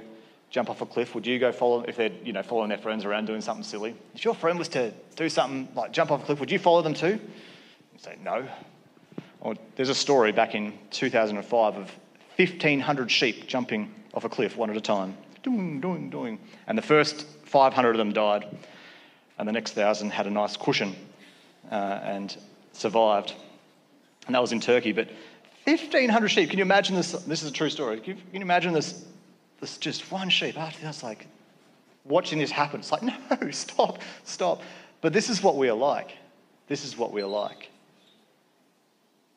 jump 0.50 0.70
off 0.70 0.80
a 0.80 0.86
cliff, 0.86 1.14
would 1.16 1.26
you 1.26 1.40
go 1.40 1.50
follow, 1.50 1.82
if 1.82 1.96
they're 1.96 2.12
you 2.22 2.32
know, 2.32 2.42
following 2.42 2.68
their 2.68 2.78
friends 2.78 3.04
around 3.04 3.26
doing 3.26 3.40
something 3.40 3.64
silly? 3.64 3.96
If 4.14 4.24
your 4.24 4.34
friend 4.34 4.58
was 4.58 4.68
to 4.68 4.92
do 5.16 5.28
something 5.28 5.68
like 5.74 5.90
jump 5.92 6.12
off 6.12 6.22
a 6.22 6.26
cliff, 6.26 6.38
would 6.38 6.52
you 6.52 6.60
follow 6.60 6.82
them 6.82 6.94
too? 6.94 7.18
You 7.92 7.98
say, 7.98 8.16
no. 8.22 8.46
Or 9.42 9.56
there's 9.74 9.88
a 9.88 9.94
story 9.94 10.30
back 10.30 10.54
in 10.54 10.72
2005 10.92 11.76
of 11.76 11.90
1,500 12.36 13.10
sheep 13.10 13.48
jumping 13.48 13.92
off 14.14 14.24
a 14.24 14.28
cliff 14.28 14.56
one 14.56 14.70
at 14.70 14.76
a 14.76 14.80
time. 14.80 15.16
Doing, 15.42 15.80
doing, 15.80 16.10
doing. 16.10 16.38
And 16.68 16.78
the 16.78 16.82
first 16.82 17.26
500 17.44 17.90
of 17.90 17.96
them 17.98 18.12
died, 18.12 18.46
and 19.38 19.48
the 19.48 19.52
next 19.52 19.76
1,000 19.76 20.10
had 20.10 20.28
a 20.28 20.30
nice 20.30 20.56
cushion 20.56 20.94
uh, 21.70 21.74
and 22.04 22.36
survived. 22.72 23.34
And 24.26 24.34
that 24.36 24.40
was 24.40 24.52
in 24.52 24.60
Turkey. 24.60 24.92
But 24.92 25.08
1,500 25.64 26.28
sheep. 26.28 26.48
Can 26.48 26.60
you 26.60 26.64
imagine 26.64 26.94
this? 26.94 27.10
This 27.10 27.42
is 27.42 27.50
a 27.50 27.52
true 27.52 27.68
story. 27.68 27.98
Can 27.98 28.16
you, 28.32 28.40
imagine 28.40 28.72
this? 28.72 29.04
This 29.60 29.76
just 29.76 30.10
one 30.12 30.28
sheep. 30.28 30.56
After 30.56 30.80
that's 30.82 31.02
like 31.02 31.26
watching 32.04 32.38
this 32.38 32.52
happen. 32.52 32.78
It's 32.78 32.92
like, 32.92 33.02
no, 33.02 33.50
stop, 33.50 33.98
stop. 34.22 34.62
But 35.00 35.12
this 35.12 35.28
is 35.28 35.42
what 35.42 35.56
we 35.56 35.68
are 35.68 35.76
like. 35.76 36.12
This 36.68 36.84
is 36.84 36.96
what 36.96 37.12
we 37.12 37.22
are 37.22 37.28
like. 37.28 37.71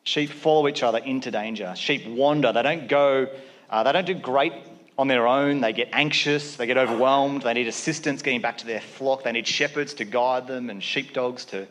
Sheep 0.06 0.30
follow 0.30 0.68
each 0.68 0.84
other 0.84 0.98
into 0.98 1.32
danger. 1.32 1.74
Sheep 1.74 2.06
wander. 2.06 2.52
They 2.52 2.62
don't 2.62 2.86
go, 2.86 3.26
uh, 3.68 3.82
they 3.82 3.90
don't 3.90 4.06
do 4.06 4.14
great 4.14 4.52
on 4.96 5.08
their 5.08 5.26
own. 5.26 5.60
They 5.60 5.72
get 5.72 5.88
anxious. 5.92 6.54
They 6.54 6.66
get 6.66 6.78
overwhelmed. 6.78 7.42
They 7.42 7.54
need 7.54 7.66
assistance 7.66 8.22
getting 8.22 8.40
back 8.40 8.58
to 8.58 8.66
their 8.66 8.80
flock. 8.80 9.24
They 9.24 9.32
need 9.32 9.48
shepherds 9.48 9.94
to 9.94 10.04
guide 10.04 10.46
them 10.46 10.70
and 10.70 10.80
sheepdogs 10.80 11.44
to 11.46 11.66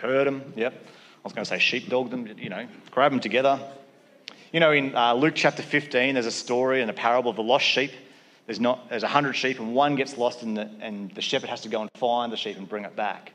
herd 0.00 0.26
them. 0.26 0.54
Yep. 0.56 0.72
I 0.72 1.20
was 1.22 1.34
going 1.34 1.44
to 1.44 1.50
say 1.50 1.58
sheepdog 1.58 2.10
them, 2.10 2.26
you 2.38 2.48
know, 2.48 2.66
grab 2.90 3.12
them 3.12 3.20
together. 3.20 3.60
You 4.54 4.60
know, 4.60 4.72
in 4.72 4.96
uh, 4.96 5.12
Luke 5.12 5.34
chapter 5.36 5.62
15, 5.62 6.14
there's 6.14 6.24
a 6.24 6.30
story 6.30 6.80
and 6.80 6.90
a 6.90 6.94
parable 6.94 7.28
of 7.28 7.36
the 7.36 7.42
lost 7.42 7.66
sheep. 7.66 7.92
There's 8.46 8.58
not 8.58 8.88
there's 8.88 9.02
a 9.02 9.08
hundred 9.08 9.34
sheep, 9.34 9.60
and 9.60 9.74
one 9.74 9.96
gets 9.96 10.16
lost, 10.16 10.42
and 10.42 10.56
the, 10.56 10.68
and 10.80 11.10
the 11.14 11.20
shepherd 11.20 11.50
has 11.50 11.60
to 11.60 11.68
go 11.68 11.82
and 11.82 11.90
find 11.96 12.32
the 12.32 12.36
sheep 12.38 12.56
and 12.56 12.66
bring 12.66 12.84
it 12.84 12.96
back. 12.96 13.32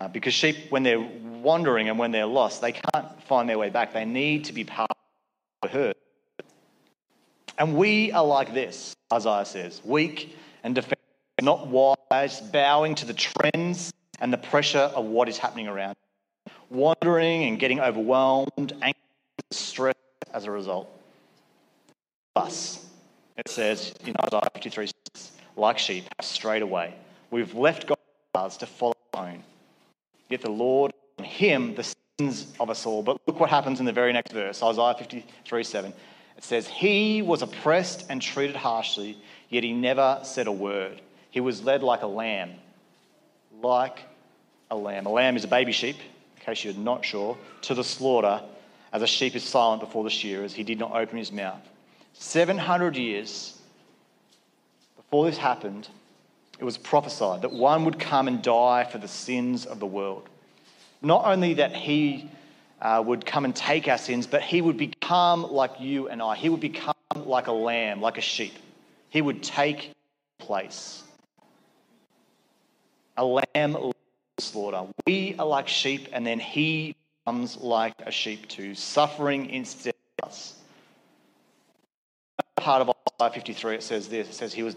Uh, 0.00 0.08
because 0.08 0.34
sheep, 0.34 0.70
when 0.70 0.82
they're 0.82 1.00
wandering 1.00 1.88
and 1.88 1.98
when 1.98 2.10
they're 2.10 2.26
lost, 2.26 2.60
they 2.60 2.72
can't 2.72 3.22
find 3.22 3.48
their 3.48 3.58
way 3.58 3.70
back. 3.70 3.92
They 3.92 4.04
need 4.04 4.44
to 4.46 4.52
be 4.52 4.64
part 4.64 4.90
of 4.90 5.70
the 5.70 5.76
herd. 5.76 5.96
And 7.58 7.76
we 7.76 8.12
are 8.12 8.24
like 8.24 8.52
this, 8.52 8.94
Isaiah 9.12 9.46
says, 9.46 9.80
weak 9.84 10.36
and 10.62 10.74
defensive, 10.74 10.98
not 11.40 11.66
wise, 11.68 12.40
bowing 12.40 12.94
to 12.96 13.06
the 13.06 13.14
trends 13.14 13.92
and 14.20 14.30
the 14.32 14.38
pressure 14.38 14.78
of 14.78 15.06
what 15.06 15.28
is 15.28 15.38
happening 15.38 15.68
around 15.68 15.96
wandering 16.70 17.44
and 17.44 17.58
getting 17.58 17.80
overwhelmed, 17.80 18.72
anxious, 18.82 19.02
stressed 19.50 19.98
as 20.32 20.44
a 20.44 20.50
result. 20.50 20.88
Us, 22.34 22.84
it 23.36 23.48
says 23.48 23.94
in 24.04 24.14
Isaiah 24.24 24.48
53 24.54 24.90
like 25.56 25.78
sheep, 25.78 26.04
strayed 26.20 26.62
away. 26.62 26.94
We've 27.30 27.54
left 27.54 27.86
God's 27.86 28.00
paths 28.34 28.56
to 28.58 28.66
follow 28.66 28.92
our 29.14 29.28
own. 29.28 29.42
Yet 30.28 30.42
the 30.42 30.50
Lord, 30.50 30.92
on 31.18 31.24
him, 31.24 31.74
the 31.74 31.94
sins 32.18 32.52
of 32.58 32.70
us 32.70 32.86
all. 32.86 33.02
But 33.02 33.18
look 33.26 33.40
what 33.40 33.50
happens 33.50 33.80
in 33.80 33.86
the 33.86 33.92
very 33.92 34.12
next 34.12 34.32
verse, 34.32 34.62
Isaiah 34.62 34.94
53 34.98 35.64
7. 35.64 35.92
It 36.36 36.44
says, 36.44 36.66
He 36.66 37.22
was 37.22 37.42
oppressed 37.42 38.06
and 38.08 38.20
treated 38.20 38.56
harshly, 38.56 39.16
yet 39.48 39.64
he 39.64 39.72
never 39.72 40.20
said 40.22 40.46
a 40.46 40.52
word. 40.52 41.00
He 41.30 41.40
was 41.40 41.62
led 41.62 41.82
like 41.82 42.02
a 42.02 42.06
lamb. 42.06 42.54
Like 43.62 44.00
a 44.70 44.76
lamb. 44.76 45.06
A 45.06 45.10
lamb 45.10 45.36
is 45.36 45.44
a 45.44 45.48
baby 45.48 45.72
sheep 45.72 45.96
in 46.36 46.54
case 46.54 46.64
you're 46.64 46.74
not 46.74 47.04
sure, 47.04 47.36
to 47.62 47.74
the 47.74 47.84
slaughter, 47.84 48.40
as 48.92 49.02
a 49.02 49.06
sheep 49.06 49.34
is 49.34 49.44
silent 49.44 49.80
before 49.80 50.04
the 50.04 50.10
shearers, 50.10 50.54
he 50.54 50.62
did 50.62 50.78
not 50.78 50.92
open 50.92 51.18
his 51.18 51.32
mouth. 51.32 51.60
700 52.14 52.96
years 52.96 53.60
before 54.96 55.26
this 55.26 55.36
happened, 55.36 55.88
it 56.58 56.64
was 56.64 56.78
prophesied 56.78 57.42
that 57.42 57.52
one 57.52 57.84
would 57.84 57.98
come 57.98 58.28
and 58.28 58.42
die 58.42 58.84
for 58.84 58.98
the 58.98 59.08
sins 59.08 59.66
of 59.66 59.78
the 59.78 59.86
world. 59.86 60.28
Not 61.02 61.24
only 61.26 61.54
that 61.54 61.74
he 61.74 62.30
uh, 62.80 63.02
would 63.04 63.26
come 63.26 63.44
and 63.44 63.54
take 63.54 63.88
our 63.88 63.98
sins, 63.98 64.26
but 64.26 64.42
he 64.42 64.60
would 64.60 64.76
become 64.76 65.50
like 65.50 65.72
you 65.80 66.08
and 66.08 66.22
I. 66.22 66.34
He 66.36 66.48
would 66.48 66.60
become 66.60 66.94
like 67.14 67.46
a 67.46 67.52
lamb, 67.52 68.00
like 68.00 68.18
a 68.18 68.22
sheep. 68.22 68.54
He 69.10 69.22
would 69.22 69.42
take 69.42 69.92
place. 70.38 71.02
A 73.16 73.24
lamb 73.24 73.92
slaughter. 74.38 74.86
We 75.06 75.34
are 75.38 75.46
like 75.46 75.68
sheep, 75.68 76.08
and 76.12 76.26
then 76.26 76.38
he 76.38 76.94
comes 77.26 77.56
like 77.56 77.94
a 78.04 78.10
sheep 78.10 78.48
too, 78.48 78.74
suffering 78.74 79.50
instead 79.50 79.94
of 80.18 80.28
us. 80.28 80.54
Part 82.56 82.82
of 82.82 82.94
Isaiah 83.20 83.32
53, 83.32 83.74
it 83.76 83.82
says 83.82 84.08
this 84.08 84.28
it 84.28 84.34
says, 84.34 84.52
He 84.52 84.62
was 84.62 84.74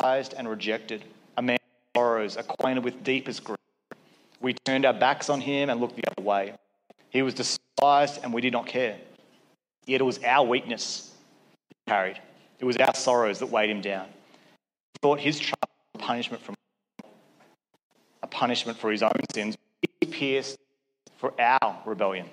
despised 0.00 0.34
and 0.36 0.48
rejected, 0.48 1.04
a 1.36 1.42
man 1.42 1.56
of 1.56 2.00
sorrows, 2.00 2.36
acquainted 2.36 2.84
with 2.84 3.04
deepest 3.04 3.44
grief. 3.44 3.58
We 4.40 4.54
turned 4.64 4.86
our 4.86 4.94
backs 4.94 5.28
on 5.28 5.40
him 5.42 5.68
and 5.68 5.78
looked 5.78 5.96
the 5.96 6.04
other 6.10 6.26
way. 6.26 6.54
He 7.10 7.20
was 7.20 7.34
despised, 7.34 8.20
and 8.22 8.32
we 8.32 8.40
did 8.40 8.52
not 8.52 8.66
care. 8.66 8.96
Yet 9.86 10.00
it 10.00 10.04
was 10.04 10.18
our 10.24 10.46
weakness 10.46 11.12
he 11.68 11.90
carried, 11.90 12.18
it 12.58 12.64
was 12.64 12.76
our 12.78 12.94
sorrows 12.94 13.40
that 13.40 13.46
weighed 13.46 13.70
him 13.70 13.80
down. 13.80 14.06
He 14.06 14.98
thought 15.02 15.20
his 15.20 15.38
trial 15.38 15.56
punishment 15.98 16.42
from 16.42 16.54
a 18.22 18.26
punishment 18.26 18.78
for 18.78 18.90
his 18.90 19.02
own 19.02 19.12
sins. 19.34 19.56
He 20.00 20.06
pierced 20.06 20.58
for 21.18 21.38
our 21.38 21.78
rebellion, 21.84 22.26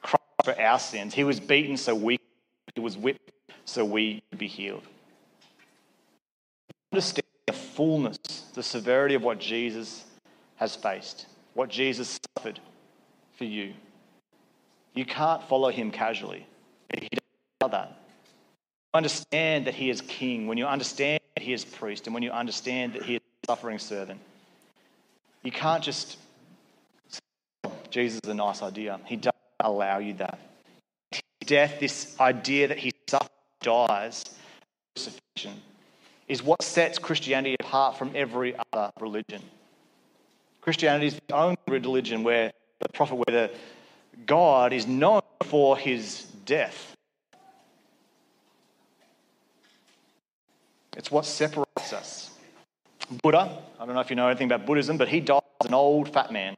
Christ 0.00 0.22
for 0.44 0.60
our 0.60 0.78
sins. 0.78 1.14
He 1.14 1.24
was 1.24 1.40
beaten 1.40 1.76
so 1.76 1.94
we, 1.94 2.20
he 2.74 2.80
was 2.80 2.96
whipped 2.96 3.30
so 3.64 3.84
we 3.84 4.22
could 4.30 4.38
be 4.38 4.46
healed. 4.48 4.82
Understand 6.92 7.26
the 7.46 7.52
fullness, 7.54 8.18
the 8.54 8.62
severity 8.62 9.14
of 9.14 9.22
what 9.22 9.38
Jesus 9.38 10.04
has 10.56 10.76
faced, 10.76 11.26
what 11.54 11.70
Jesus 11.70 12.20
suffered 12.36 12.60
for 13.36 13.44
you. 13.44 13.72
You 14.94 15.06
can't 15.06 15.42
follow 15.48 15.70
him 15.70 15.90
casually. 15.90 16.46
He 16.92 17.08
doesn't 17.08 17.24
allow 17.60 17.68
that. 17.68 17.98
Understand 18.92 19.66
that 19.66 19.74
he 19.74 19.88
is 19.88 20.02
king, 20.02 20.46
when 20.46 20.58
you 20.58 20.66
understand 20.66 21.20
that 21.34 21.42
he 21.42 21.54
is 21.54 21.64
priest, 21.64 22.06
and 22.06 22.12
when 22.12 22.22
you 22.22 22.30
understand 22.30 22.92
that 22.92 23.02
he 23.02 23.14
is 23.14 23.20
suffering 23.46 23.78
servant, 23.78 24.20
you 25.42 25.50
can't 25.50 25.82
just 25.82 26.18
say, 27.08 27.20
oh, 27.64 27.72
Jesus 27.88 28.20
is 28.22 28.30
a 28.30 28.34
nice 28.34 28.62
idea. 28.62 29.00
He 29.06 29.16
doesn't 29.16 29.34
allow 29.60 29.98
you 29.98 30.12
that. 30.14 30.38
Death, 31.46 31.80
this 31.80 32.14
idea 32.20 32.68
that 32.68 32.78
he 32.78 32.92
suffers, 33.08 33.30
dies, 33.62 34.24
crucifixion, 34.94 35.60
is 36.32 36.42
what 36.42 36.62
sets 36.62 36.98
Christianity 36.98 37.56
apart 37.60 37.98
from 37.98 38.10
every 38.14 38.54
other 38.72 38.90
religion. 38.98 39.42
Christianity 40.62 41.08
is 41.08 41.20
the 41.28 41.34
only 41.34 41.58
religion 41.68 42.24
where 42.24 42.52
the 42.80 42.88
prophet, 42.88 43.16
where 43.16 43.48
the 43.48 43.50
God 44.24 44.72
is 44.72 44.86
known 44.86 45.20
for 45.44 45.76
his 45.76 46.24
death. 46.46 46.96
It's 50.96 51.10
what 51.10 51.26
separates 51.26 51.92
us. 51.92 52.30
Buddha, 53.22 53.58
I 53.78 53.84
don't 53.84 53.94
know 53.94 54.00
if 54.00 54.08
you 54.08 54.16
know 54.16 54.28
anything 54.28 54.46
about 54.46 54.64
Buddhism, 54.64 54.96
but 54.96 55.08
he 55.08 55.20
died 55.20 55.42
as 55.60 55.66
an 55.66 55.74
old 55.74 56.14
fat 56.14 56.32
man 56.32 56.56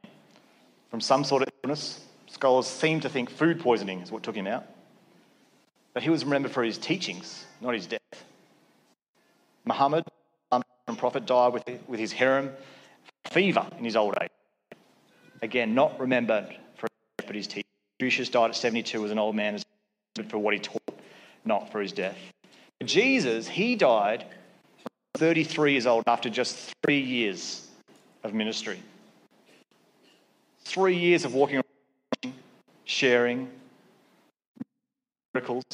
from 0.89 1.01
some 1.01 1.25
sort 1.25 1.41
of 1.41 1.49
illness. 1.63 1.99
Scholars 2.27 2.65
seem 2.65 3.01
to 3.01 3.09
think 3.09 3.29
food 3.29 3.59
poisoning 3.59 3.99
is 3.99 4.09
what 4.09 4.23
took 4.23 4.35
him 4.35 4.47
out. 4.47 4.63
But 5.93 6.03
he 6.03 6.09
was 6.09 6.23
remembered 6.23 6.51
for 6.51 6.63
his 6.63 6.77
teachings, 6.77 7.45
not 7.59 7.73
his 7.73 7.87
death. 7.87 8.04
Muhammad, 9.75 10.05
um, 10.53 10.63
the 10.87 10.93
prophet, 10.93 11.25
died 11.25 11.51
with, 11.51 11.67
with 11.89 11.99
his 11.99 12.13
harem 12.13 12.49
fever 13.29 13.67
in 13.77 13.83
his 13.83 13.97
old 13.97 14.15
age. 14.21 14.29
Again, 15.41 15.75
not 15.75 15.99
remembered 15.99 16.47
for 16.77 16.87
his 16.87 17.25
but 17.27 17.35
his 17.35 17.45
teachings. 17.45 17.65
Confucius 17.99 18.29
died 18.29 18.51
at 18.51 18.55
72 18.55 19.03
as 19.03 19.11
an 19.11 19.19
old 19.19 19.35
man, 19.35 19.59
for 20.29 20.37
what 20.37 20.53
he 20.53 20.61
taught, 20.61 20.99
not 21.43 21.73
for 21.73 21.81
his 21.81 21.91
death. 21.91 22.17
Jesus, 22.85 23.49
he 23.49 23.75
died 23.75 24.23
33 25.15 25.73
years 25.73 25.85
old 25.85 26.05
after 26.07 26.29
just 26.29 26.73
three 26.81 27.01
years 27.01 27.67
of 28.23 28.33
ministry. 28.33 28.79
Three 30.63 30.95
years 30.95 31.25
of 31.25 31.33
walking 31.33 31.61
around, 32.23 32.33
sharing 32.85 33.49
miracles. 35.33 35.65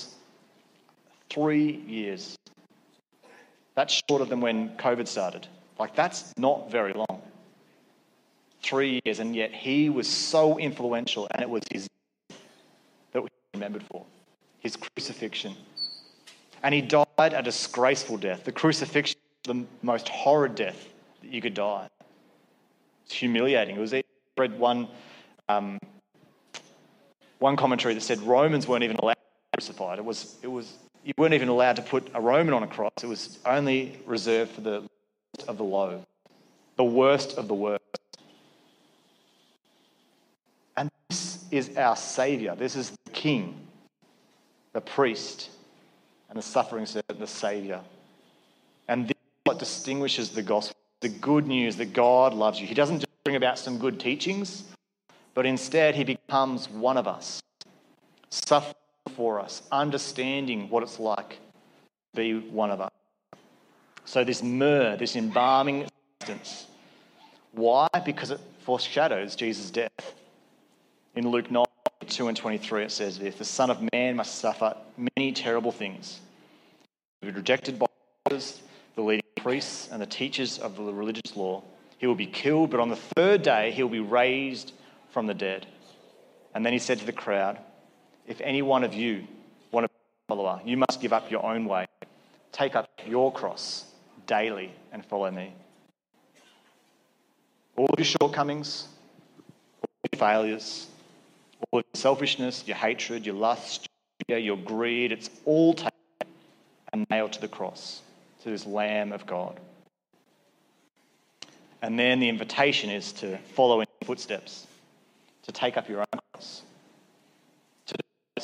Three 1.29 1.83
years. 1.87 2.35
That's 3.75 4.01
shorter 4.07 4.25
than 4.25 4.41
when 4.41 4.75
COVID 4.77 5.07
started. 5.07 5.47
Like, 5.79 5.95
that's 5.95 6.33
not 6.37 6.69
very 6.71 6.93
long. 6.93 7.21
Three 8.61 9.01
years, 9.03 9.19
and 9.19 9.35
yet 9.35 9.51
he 9.51 9.89
was 9.89 10.07
so 10.07 10.59
influential, 10.59 11.27
and 11.31 11.41
it 11.41 11.49
was 11.49 11.63
his 11.71 11.87
that 13.11 13.21
we 13.21 13.29
remembered 13.53 13.83
for 13.91 14.05
his 14.59 14.75
crucifixion. 14.75 15.55
And 16.63 16.73
he 16.75 16.81
died 16.81 17.07
a 17.17 17.41
disgraceful 17.41 18.17
death. 18.17 18.43
The 18.43 18.51
crucifixion, 18.51 19.19
the 19.43 19.65
most 19.81 20.07
horrid 20.09 20.55
death 20.55 20.87
that 21.21 21.31
you 21.31 21.41
could 21.41 21.55
die. 21.55 21.87
It's 23.05 23.15
humiliating. 23.15 23.75
It 23.75 23.79
was. 23.79 23.93
I 23.93 24.03
read 24.37 24.59
one 24.59 24.87
um, 25.49 25.79
one 27.41 27.55
commentary 27.55 27.93
that 27.95 28.01
said 28.01 28.19
Romans 28.21 28.67
weren't 28.67 28.83
even 28.83 28.95
allowed 28.97 29.13
to 29.13 29.19
be 29.19 29.57
crucified. 29.57 29.97
It 29.97 30.05
was, 30.05 30.37
it 30.43 30.47
was, 30.47 30.73
you 31.03 31.13
weren't 31.17 31.33
even 31.33 31.49
allowed 31.49 31.77
to 31.77 31.81
put 31.81 32.09
a 32.13 32.21
Roman 32.21 32.53
on 32.53 32.63
a 32.63 32.67
cross. 32.67 32.91
It 33.01 33.07
was 33.07 33.39
only 33.45 33.99
reserved 34.05 34.51
for 34.51 34.61
the 34.61 34.83
of 35.47 35.57
the 35.57 35.63
low, 35.63 36.05
the 36.75 36.83
worst 36.83 37.37
of 37.37 37.47
the 37.47 37.53
worst. 37.53 37.81
And 40.77 40.91
this 41.09 41.45
is 41.49 41.77
our 41.77 41.95
Savior. 41.95 42.55
This 42.55 42.75
is 42.75 42.91
the 43.05 43.11
King, 43.11 43.55
the 44.73 44.81
priest, 44.81 45.49
and 46.29 46.37
the 46.37 46.43
suffering 46.43 46.85
servant, 46.85 47.19
the 47.19 47.27
Savior. 47.27 47.81
And 48.87 49.07
this 49.07 49.17
is 49.17 49.41
what 49.45 49.59
distinguishes 49.59 50.29
the 50.29 50.43
gospel 50.43 50.75
the 51.01 51.09
good 51.09 51.47
news 51.47 51.75
that 51.77 51.93
God 51.93 52.33
loves 52.33 52.61
you. 52.61 52.67
He 52.67 52.75
doesn't 52.75 52.99
just 52.99 53.23
bring 53.23 53.35
about 53.35 53.57
some 53.59 53.77
good 53.77 53.99
teachings, 53.99 54.63
but 55.33 55.45
instead 55.45 55.95
he 55.95 56.03
becomes 56.03 56.69
one 56.69 56.95
of 56.95 57.07
us, 57.07 57.41
suffering 58.29 58.75
for 59.11 59.39
us, 59.39 59.61
understanding 59.71 60.69
what 60.69 60.83
it's 60.83 60.99
like 60.99 61.29
to 61.29 62.15
be 62.15 62.39
one 62.39 62.71
of 62.71 62.81
us. 62.81 62.91
So, 64.05 64.23
this 64.23 64.41
myrrh, 64.41 64.97
this 64.97 65.15
embalming 65.15 65.87
substance, 66.19 66.67
why? 67.53 67.87
Because 68.05 68.31
it 68.31 68.39
foreshadows 68.65 69.35
Jesus' 69.35 69.71
death. 69.71 70.13
In 71.15 71.29
Luke 71.29 71.51
9, 71.51 71.65
2 72.07 72.27
and 72.27 72.37
23, 72.37 72.85
it 72.85 72.91
says 72.91 73.19
this 73.19 73.35
The 73.35 73.45
Son 73.45 73.69
of 73.69 73.79
Man 73.93 74.15
must 74.15 74.39
suffer 74.39 74.75
many 74.97 75.31
terrible 75.31 75.71
things. 75.71 76.19
He 77.21 77.27
will 77.27 77.33
be 77.33 77.37
rejected 77.37 77.77
by 77.77 77.87
the 78.95 79.01
leading 79.01 79.21
priests, 79.35 79.89
and 79.91 80.01
the 80.01 80.05
teachers 80.05 80.59
of 80.59 80.75
the 80.75 80.93
religious 80.93 81.35
law. 81.35 81.63
He 81.97 82.07
will 82.07 82.15
be 82.15 82.27
killed, 82.27 82.71
but 82.71 82.79
on 82.79 82.89
the 82.89 82.95
third 82.95 83.41
day, 83.43 83.71
he 83.71 83.83
will 83.83 83.89
be 83.89 83.99
raised 83.99 84.73
from 85.11 85.27
the 85.27 85.33
dead. 85.33 85.65
And 86.53 86.65
then 86.65 86.73
he 86.73 86.79
said 86.79 86.99
to 86.99 87.05
the 87.05 87.11
crowd, 87.11 87.57
If 88.27 88.41
any 88.41 88.61
one 88.61 88.83
of 88.83 88.93
you 88.93 89.27
want 89.71 89.85
to 89.85 89.89
be 89.89 89.93
a 89.93 90.27
follower, 90.27 90.61
you 90.65 90.77
must 90.77 91.01
give 91.01 91.13
up 91.13 91.31
your 91.31 91.45
own 91.45 91.65
way. 91.65 91.87
Take 92.51 92.75
up 92.75 92.89
your 93.07 93.31
cross 93.31 93.85
daily 94.27 94.71
and 94.91 95.05
follow 95.05 95.31
me. 95.31 95.53
All 97.75 97.87
of 97.87 97.97
your 97.97 98.05
shortcomings, 98.05 98.87
all 99.81 100.09
your 100.11 100.19
failures, 100.19 100.87
all 101.71 101.79
of 101.79 101.85
your 101.93 101.99
selfishness, 101.99 102.63
your 102.67 102.77
hatred, 102.77 103.25
your 103.25 103.35
lust, 103.35 103.87
your 104.27 104.57
greed, 104.57 105.11
it's 105.11 105.29
all 105.45 105.73
taken 105.73 105.91
and 106.93 107.05
nailed 107.09 107.33
to 107.33 107.41
the 107.41 107.47
cross, 107.47 108.01
to 108.43 108.49
this 108.49 108.65
Lamb 108.65 109.11
of 109.11 109.25
God. 109.25 109.59
And 111.81 111.97
then 111.97 112.19
the 112.19 112.29
invitation 112.29 112.89
is 112.89 113.11
to 113.13 113.37
follow 113.55 113.81
in 113.81 113.87
footsteps 114.03 114.67
to 115.43 115.51
take 115.51 115.77
up 115.77 115.89
your 115.89 116.01
own 116.01 116.10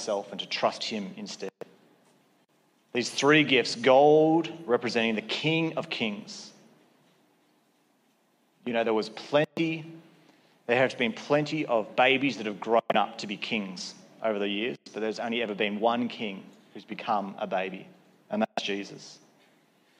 do 0.07 0.11
yourself 0.11 0.31
and 0.31 0.39
to 0.39 0.47
trust 0.47 0.83
Him 0.83 1.13
instead. 1.17 1.51
These 2.93 3.09
three 3.09 3.43
gifts 3.43 3.75
gold 3.75 4.49
representing 4.65 5.15
the 5.15 5.21
King 5.21 5.77
of 5.77 5.89
Kings. 5.89 6.51
You 8.65 8.73
know, 8.73 8.83
there 8.83 8.93
was 8.93 9.09
plenty, 9.09 9.85
there 10.65 10.77
have 10.77 10.97
been 10.97 11.13
plenty 11.13 11.65
of 11.65 11.95
babies 11.95 12.37
that 12.37 12.45
have 12.45 12.59
grown 12.59 12.95
up 12.95 13.17
to 13.19 13.27
be 13.27 13.37
kings 13.37 13.95
over 14.23 14.39
the 14.39 14.47
years, 14.47 14.77
but 14.93 14.99
there's 15.01 15.19
only 15.19 15.41
ever 15.41 15.55
been 15.55 15.79
one 15.79 16.09
king 16.09 16.43
who's 16.73 16.83
become 16.83 17.35
a 17.37 17.47
baby, 17.47 17.87
and 18.29 18.41
that's 18.41 18.63
Jesus. 18.63 19.19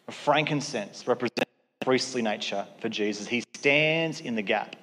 A 0.07 0.11
frankincense 0.11 1.07
represents 1.07 1.51
priestly 1.81 2.21
nature 2.21 2.65
for 2.81 2.89
Jesus. 2.89 3.27
He 3.27 3.43
stands 3.55 4.19
in 4.21 4.35
the 4.35 4.41
gap 4.41 4.75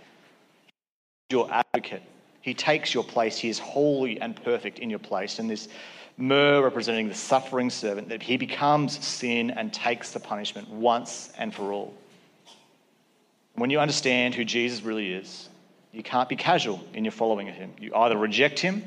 your 1.30 1.50
advocate. 1.50 2.02
He 2.44 2.52
takes 2.52 2.92
your 2.92 3.04
place. 3.04 3.38
He 3.38 3.48
is 3.48 3.58
holy 3.58 4.20
and 4.20 4.36
perfect 4.36 4.78
in 4.78 4.90
your 4.90 4.98
place. 4.98 5.38
And 5.38 5.48
this 5.48 5.66
myrrh 6.18 6.60
representing 6.60 7.08
the 7.08 7.14
suffering 7.14 7.70
servant, 7.70 8.10
that 8.10 8.22
he 8.22 8.36
becomes 8.36 9.02
sin 9.02 9.50
and 9.50 9.72
takes 9.72 10.10
the 10.10 10.20
punishment 10.20 10.68
once 10.68 11.32
and 11.38 11.54
for 11.54 11.72
all. 11.72 11.94
When 13.54 13.70
you 13.70 13.80
understand 13.80 14.34
who 14.34 14.44
Jesus 14.44 14.82
really 14.82 15.14
is, 15.14 15.48
you 15.90 16.02
can't 16.02 16.28
be 16.28 16.36
casual 16.36 16.84
in 16.92 17.02
your 17.02 17.12
following 17.12 17.48
of 17.48 17.54
him. 17.54 17.72
You 17.80 17.94
either 17.94 18.18
reject 18.18 18.58
him, 18.58 18.84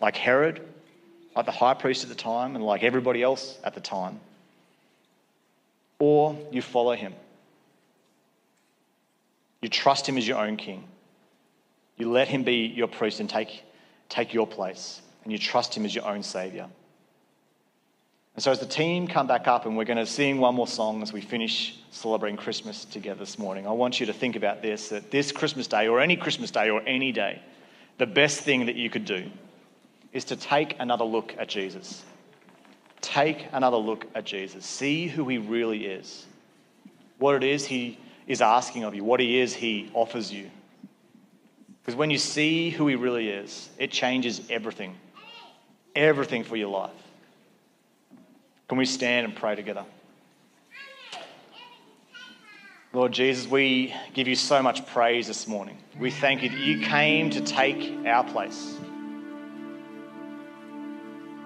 like 0.00 0.16
Herod, 0.16 0.66
like 1.36 1.44
the 1.44 1.52
high 1.52 1.74
priest 1.74 2.02
at 2.02 2.08
the 2.08 2.14
time, 2.14 2.56
and 2.56 2.64
like 2.64 2.82
everybody 2.82 3.22
else 3.22 3.58
at 3.62 3.74
the 3.74 3.80
time, 3.80 4.20
or 5.98 6.34
you 6.50 6.62
follow 6.62 6.94
him. 6.94 7.12
You 9.60 9.68
trust 9.68 10.08
him 10.08 10.16
as 10.16 10.26
your 10.26 10.38
own 10.38 10.56
king. 10.56 10.84
You 11.96 12.10
let 12.10 12.28
him 12.28 12.44
be 12.44 12.66
your 12.66 12.88
priest 12.88 13.20
and 13.20 13.28
take, 13.28 13.64
take 14.08 14.34
your 14.34 14.46
place, 14.46 15.00
and 15.24 15.32
you 15.32 15.38
trust 15.38 15.74
him 15.74 15.84
as 15.84 15.94
your 15.94 16.06
own 16.06 16.22
savior. 16.22 16.68
And 18.34 18.42
so, 18.42 18.50
as 18.50 18.60
the 18.60 18.66
team 18.66 19.08
come 19.08 19.26
back 19.26 19.48
up, 19.48 19.64
and 19.64 19.78
we're 19.78 19.86
going 19.86 19.96
to 19.96 20.04
sing 20.04 20.38
one 20.38 20.54
more 20.54 20.66
song 20.66 21.02
as 21.02 21.10
we 21.10 21.22
finish 21.22 21.78
celebrating 21.90 22.36
Christmas 22.36 22.84
together 22.84 23.20
this 23.20 23.38
morning, 23.38 23.66
I 23.66 23.70
want 23.70 23.98
you 23.98 24.04
to 24.06 24.12
think 24.12 24.36
about 24.36 24.60
this 24.60 24.90
that 24.90 25.10
this 25.10 25.32
Christmas 25.32 25.66
day, 25.66 25.88
or 25.88 26.00
any 26.00 26.16
Christmas 26.16 26.50
day, 26.50 26.68
or 26.68 26.82
any 26.86 27.12
day, 27.12 27.40
the 27.96 28.06
best 28.06 28.40
thing 28.40 28.66
that 28.66 28.76
you 28.76 28.90
could 28.90 29.06
do 29.06 29.30
is 30.12 30.24
to 30.26 30.36
take 30.36 30.76
another 30.78 31.04
look 31.04 31.34
at 31.38 31.48
Jesus. 31.48 32.04
Take 33.00 33.46
another 33.52 33.78
look 33.78 34.06
at 34.14 34.26
Jesus. 34.26 34.66
See 34.66 35.06
who 35.06 35.26
he 35.28 35.38
really 35.38 35.86
is, 35.86 36.26
what 37.18 37.36
it 37.36 37.44
is 37.44 37.64
he 37.64 37.98
is 38.26 38.42
asking 38.42 38.84
of 38.84 38.94
you, 38.94 39.02
what 39.02 39.20
he 39.20 39.40
is 39.40 39.54
he 39.54 39.90
offers 39.94 40.30
you. 40.30 40.50
Because 41.86 41.96
when 41.96 42.10
you 42.10 42.18
see 42.18 42.70
who 42.70 42.88
He 42.88 42.96
really 42.96 43.28
is, 43.28 43.68
it 43.78 43.92
changes 43.92 44.42
everything. 44.50 44.96
Everything 45.94 46.42
for 46.42 46.56
your 46.56 46.68
life. 46.68 46.90
Can 48.66 48.76
we 48.76 48.84
stand 48.84 49.24
and 49.24 49.36
pray 49.36 49.54
together? 49.54 49.84
Lord 52.92 53.12
Jesus, 53.12 53.48
we 53.48 53.94
give 54.14 54.26
you 54.26 54.34
so 54.34 54.60
much 54.64 54.84
praise 54.88 55.28
this 55.28 55.46
morning. 55.46 55.78
We 55.96 56.10
thank 56.10 56.42
you 56.42 56.48
that 56.48 56.58
you 56.58 56.80
came 56.80 57.30
to 57.30 57.40
take 57.40 58.04
our 58.04 58.24
place. 58.24 58.76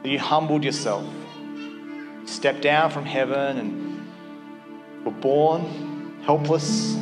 That 0.02 0.08
you 0.08 0.18
humbled 0.18 0.64
yourself, 0.64 1.04
you 1.36 2.26
stepped 2.26 2.62
down 2.62 2.90
from 2.90 3.04
heaven 3.04 3.58
and 3.58 5.04
were 5.04 5.12
born 5.12 6.22
helpless, 6.24 6.94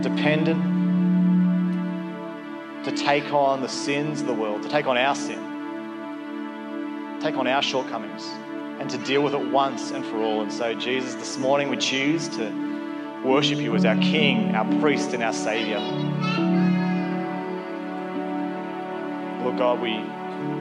dependent 0.00 0.75
take 2.96 3.32
on 3.32 3.60
the 3.60 3.68
sins 3.68 4.20
of 4.22 4.26
the 4.26 4.34
world, 4.34 4.62
to 4.62 4.68
take 4.68 4.86
on 4.86 4.96
our 4.96 5.14
sin, 5.14 5.40
take 7.20 7.36
on 7.36 7.46
our 7.46 7.62
shortcomings, 7.62 8.24
and 8.80 8.90
to 8.90 8.98
deal 8.98 9.22
with 9.22 9.34
it 9.34 9.50
once 9.50 9.90
and 9.90 10.04
for 10.04 10.16
all. 10.16 10.42
And 10.42 10.52
so, 10.52 10.74
Jesus, 10.74 11.14
this 11.14 11.38
morning 11.38 11.68
we 11.68 11.76
choose 11.76 12.28
to 12.36 12.50
worship 13.24 13.58
you 13.58 13.74
as 13.74 13.84
our 13.84 13.96
King, 13.96 14.54
our 14.54 14.64
priest, 14.80 15.12
and 15.12 15.22
our 15.22 15.32
Savior. 15.32 15.78
Lord 19.42 19.58
God, 19.58 19.80
we 19.80 19.94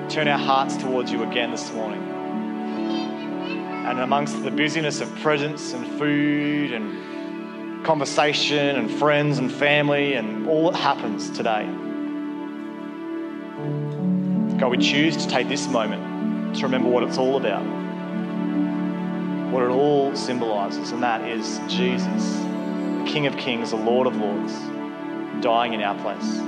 turn 0.09 0.27
our 0.27 0.37
hearts 0.37 0.77
towards 0.77 1.11
you 1.11 1.23
again 1.23 1.51
this 1.51 1.71
morning. 1.73 2.01
And 3.87 3.99
amongst 3.99 4.43
the 4.43 4.51
busyness 4.51 5.01
of 5.01 5.13
presents 5.19 5.73
and 5.73 5.85
food 5.99 6.71
and 6.71 7.85
conversation 7.85 8.77
and 8.77 8.89
friends 8.89 9.37
and 9.37 9.51
family 9.51 10.13
and 10.13 10.47
all 10.47 10.71
that 10.71 10.77
happens 10.77 11.29
today, 11.29 11.69
God, 14.65 14.71
we 14.71 14.83
choose 14.83 15.15
to 15.17 15.27
take 15.27 15.47
this 15.47 15.67
moment 15.67 16.55
to 16.55 16.63
remember 16.63 16.89
what 16.89 17.03
it's 17.03 17.19
all 17.19 17.37
about, 17.37 17.61
what 19.51 19.61
it 19.61 19.69
all 19.69 20.15
symbolizes, 20.15 20.89
and 20.89 21.03
that 21.03 21.29
is 21.29 21.59
Jesus, 21.67 22.39
the 22.39 23.03
King 23.05 23.27
of 23.27 23.37
Kings, 23.37 23.69
the 23.69 23.75
Lord 23.75 24.07
of 24.07 24.15
Lords, 24.15 24.53
dying 25.43 25.75
in 25.75 25.83
our 25.83 25.93
place. 26.01 26.39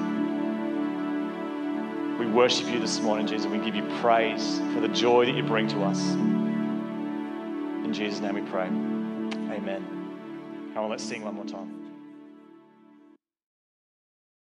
We 2.20 2.26
worship 2.26 2.72
you 2.72 2.80
this 2.80 3.00
morning, 3.02 3.28
Jesus. 3.28 3.46
We 3.46 3.60
give 3.60 3.76
you 3.76 3.88
praise 4.02 4.58
for 4.74 4.80
the 4.80 4.88
joy 4.88 5.28
that 5.28 5.36
you 5.36 5.44
bring 5.44 5.68
to 5.68 5.84
us. 5.84 6.02
In 6.10 7.94
Jesus' 7.94 8.20
name 8.20 8.34
we 8.34 8.42
pray. 8.42 8.66
Amen. 8.66 10.72
Come 10.74 10.86
on, 10.86 10.90
let's 10.90 11.04
sing 11.04 11.24
one 11.24 11.36
more 11.36 11.46
time. 11.46 11.87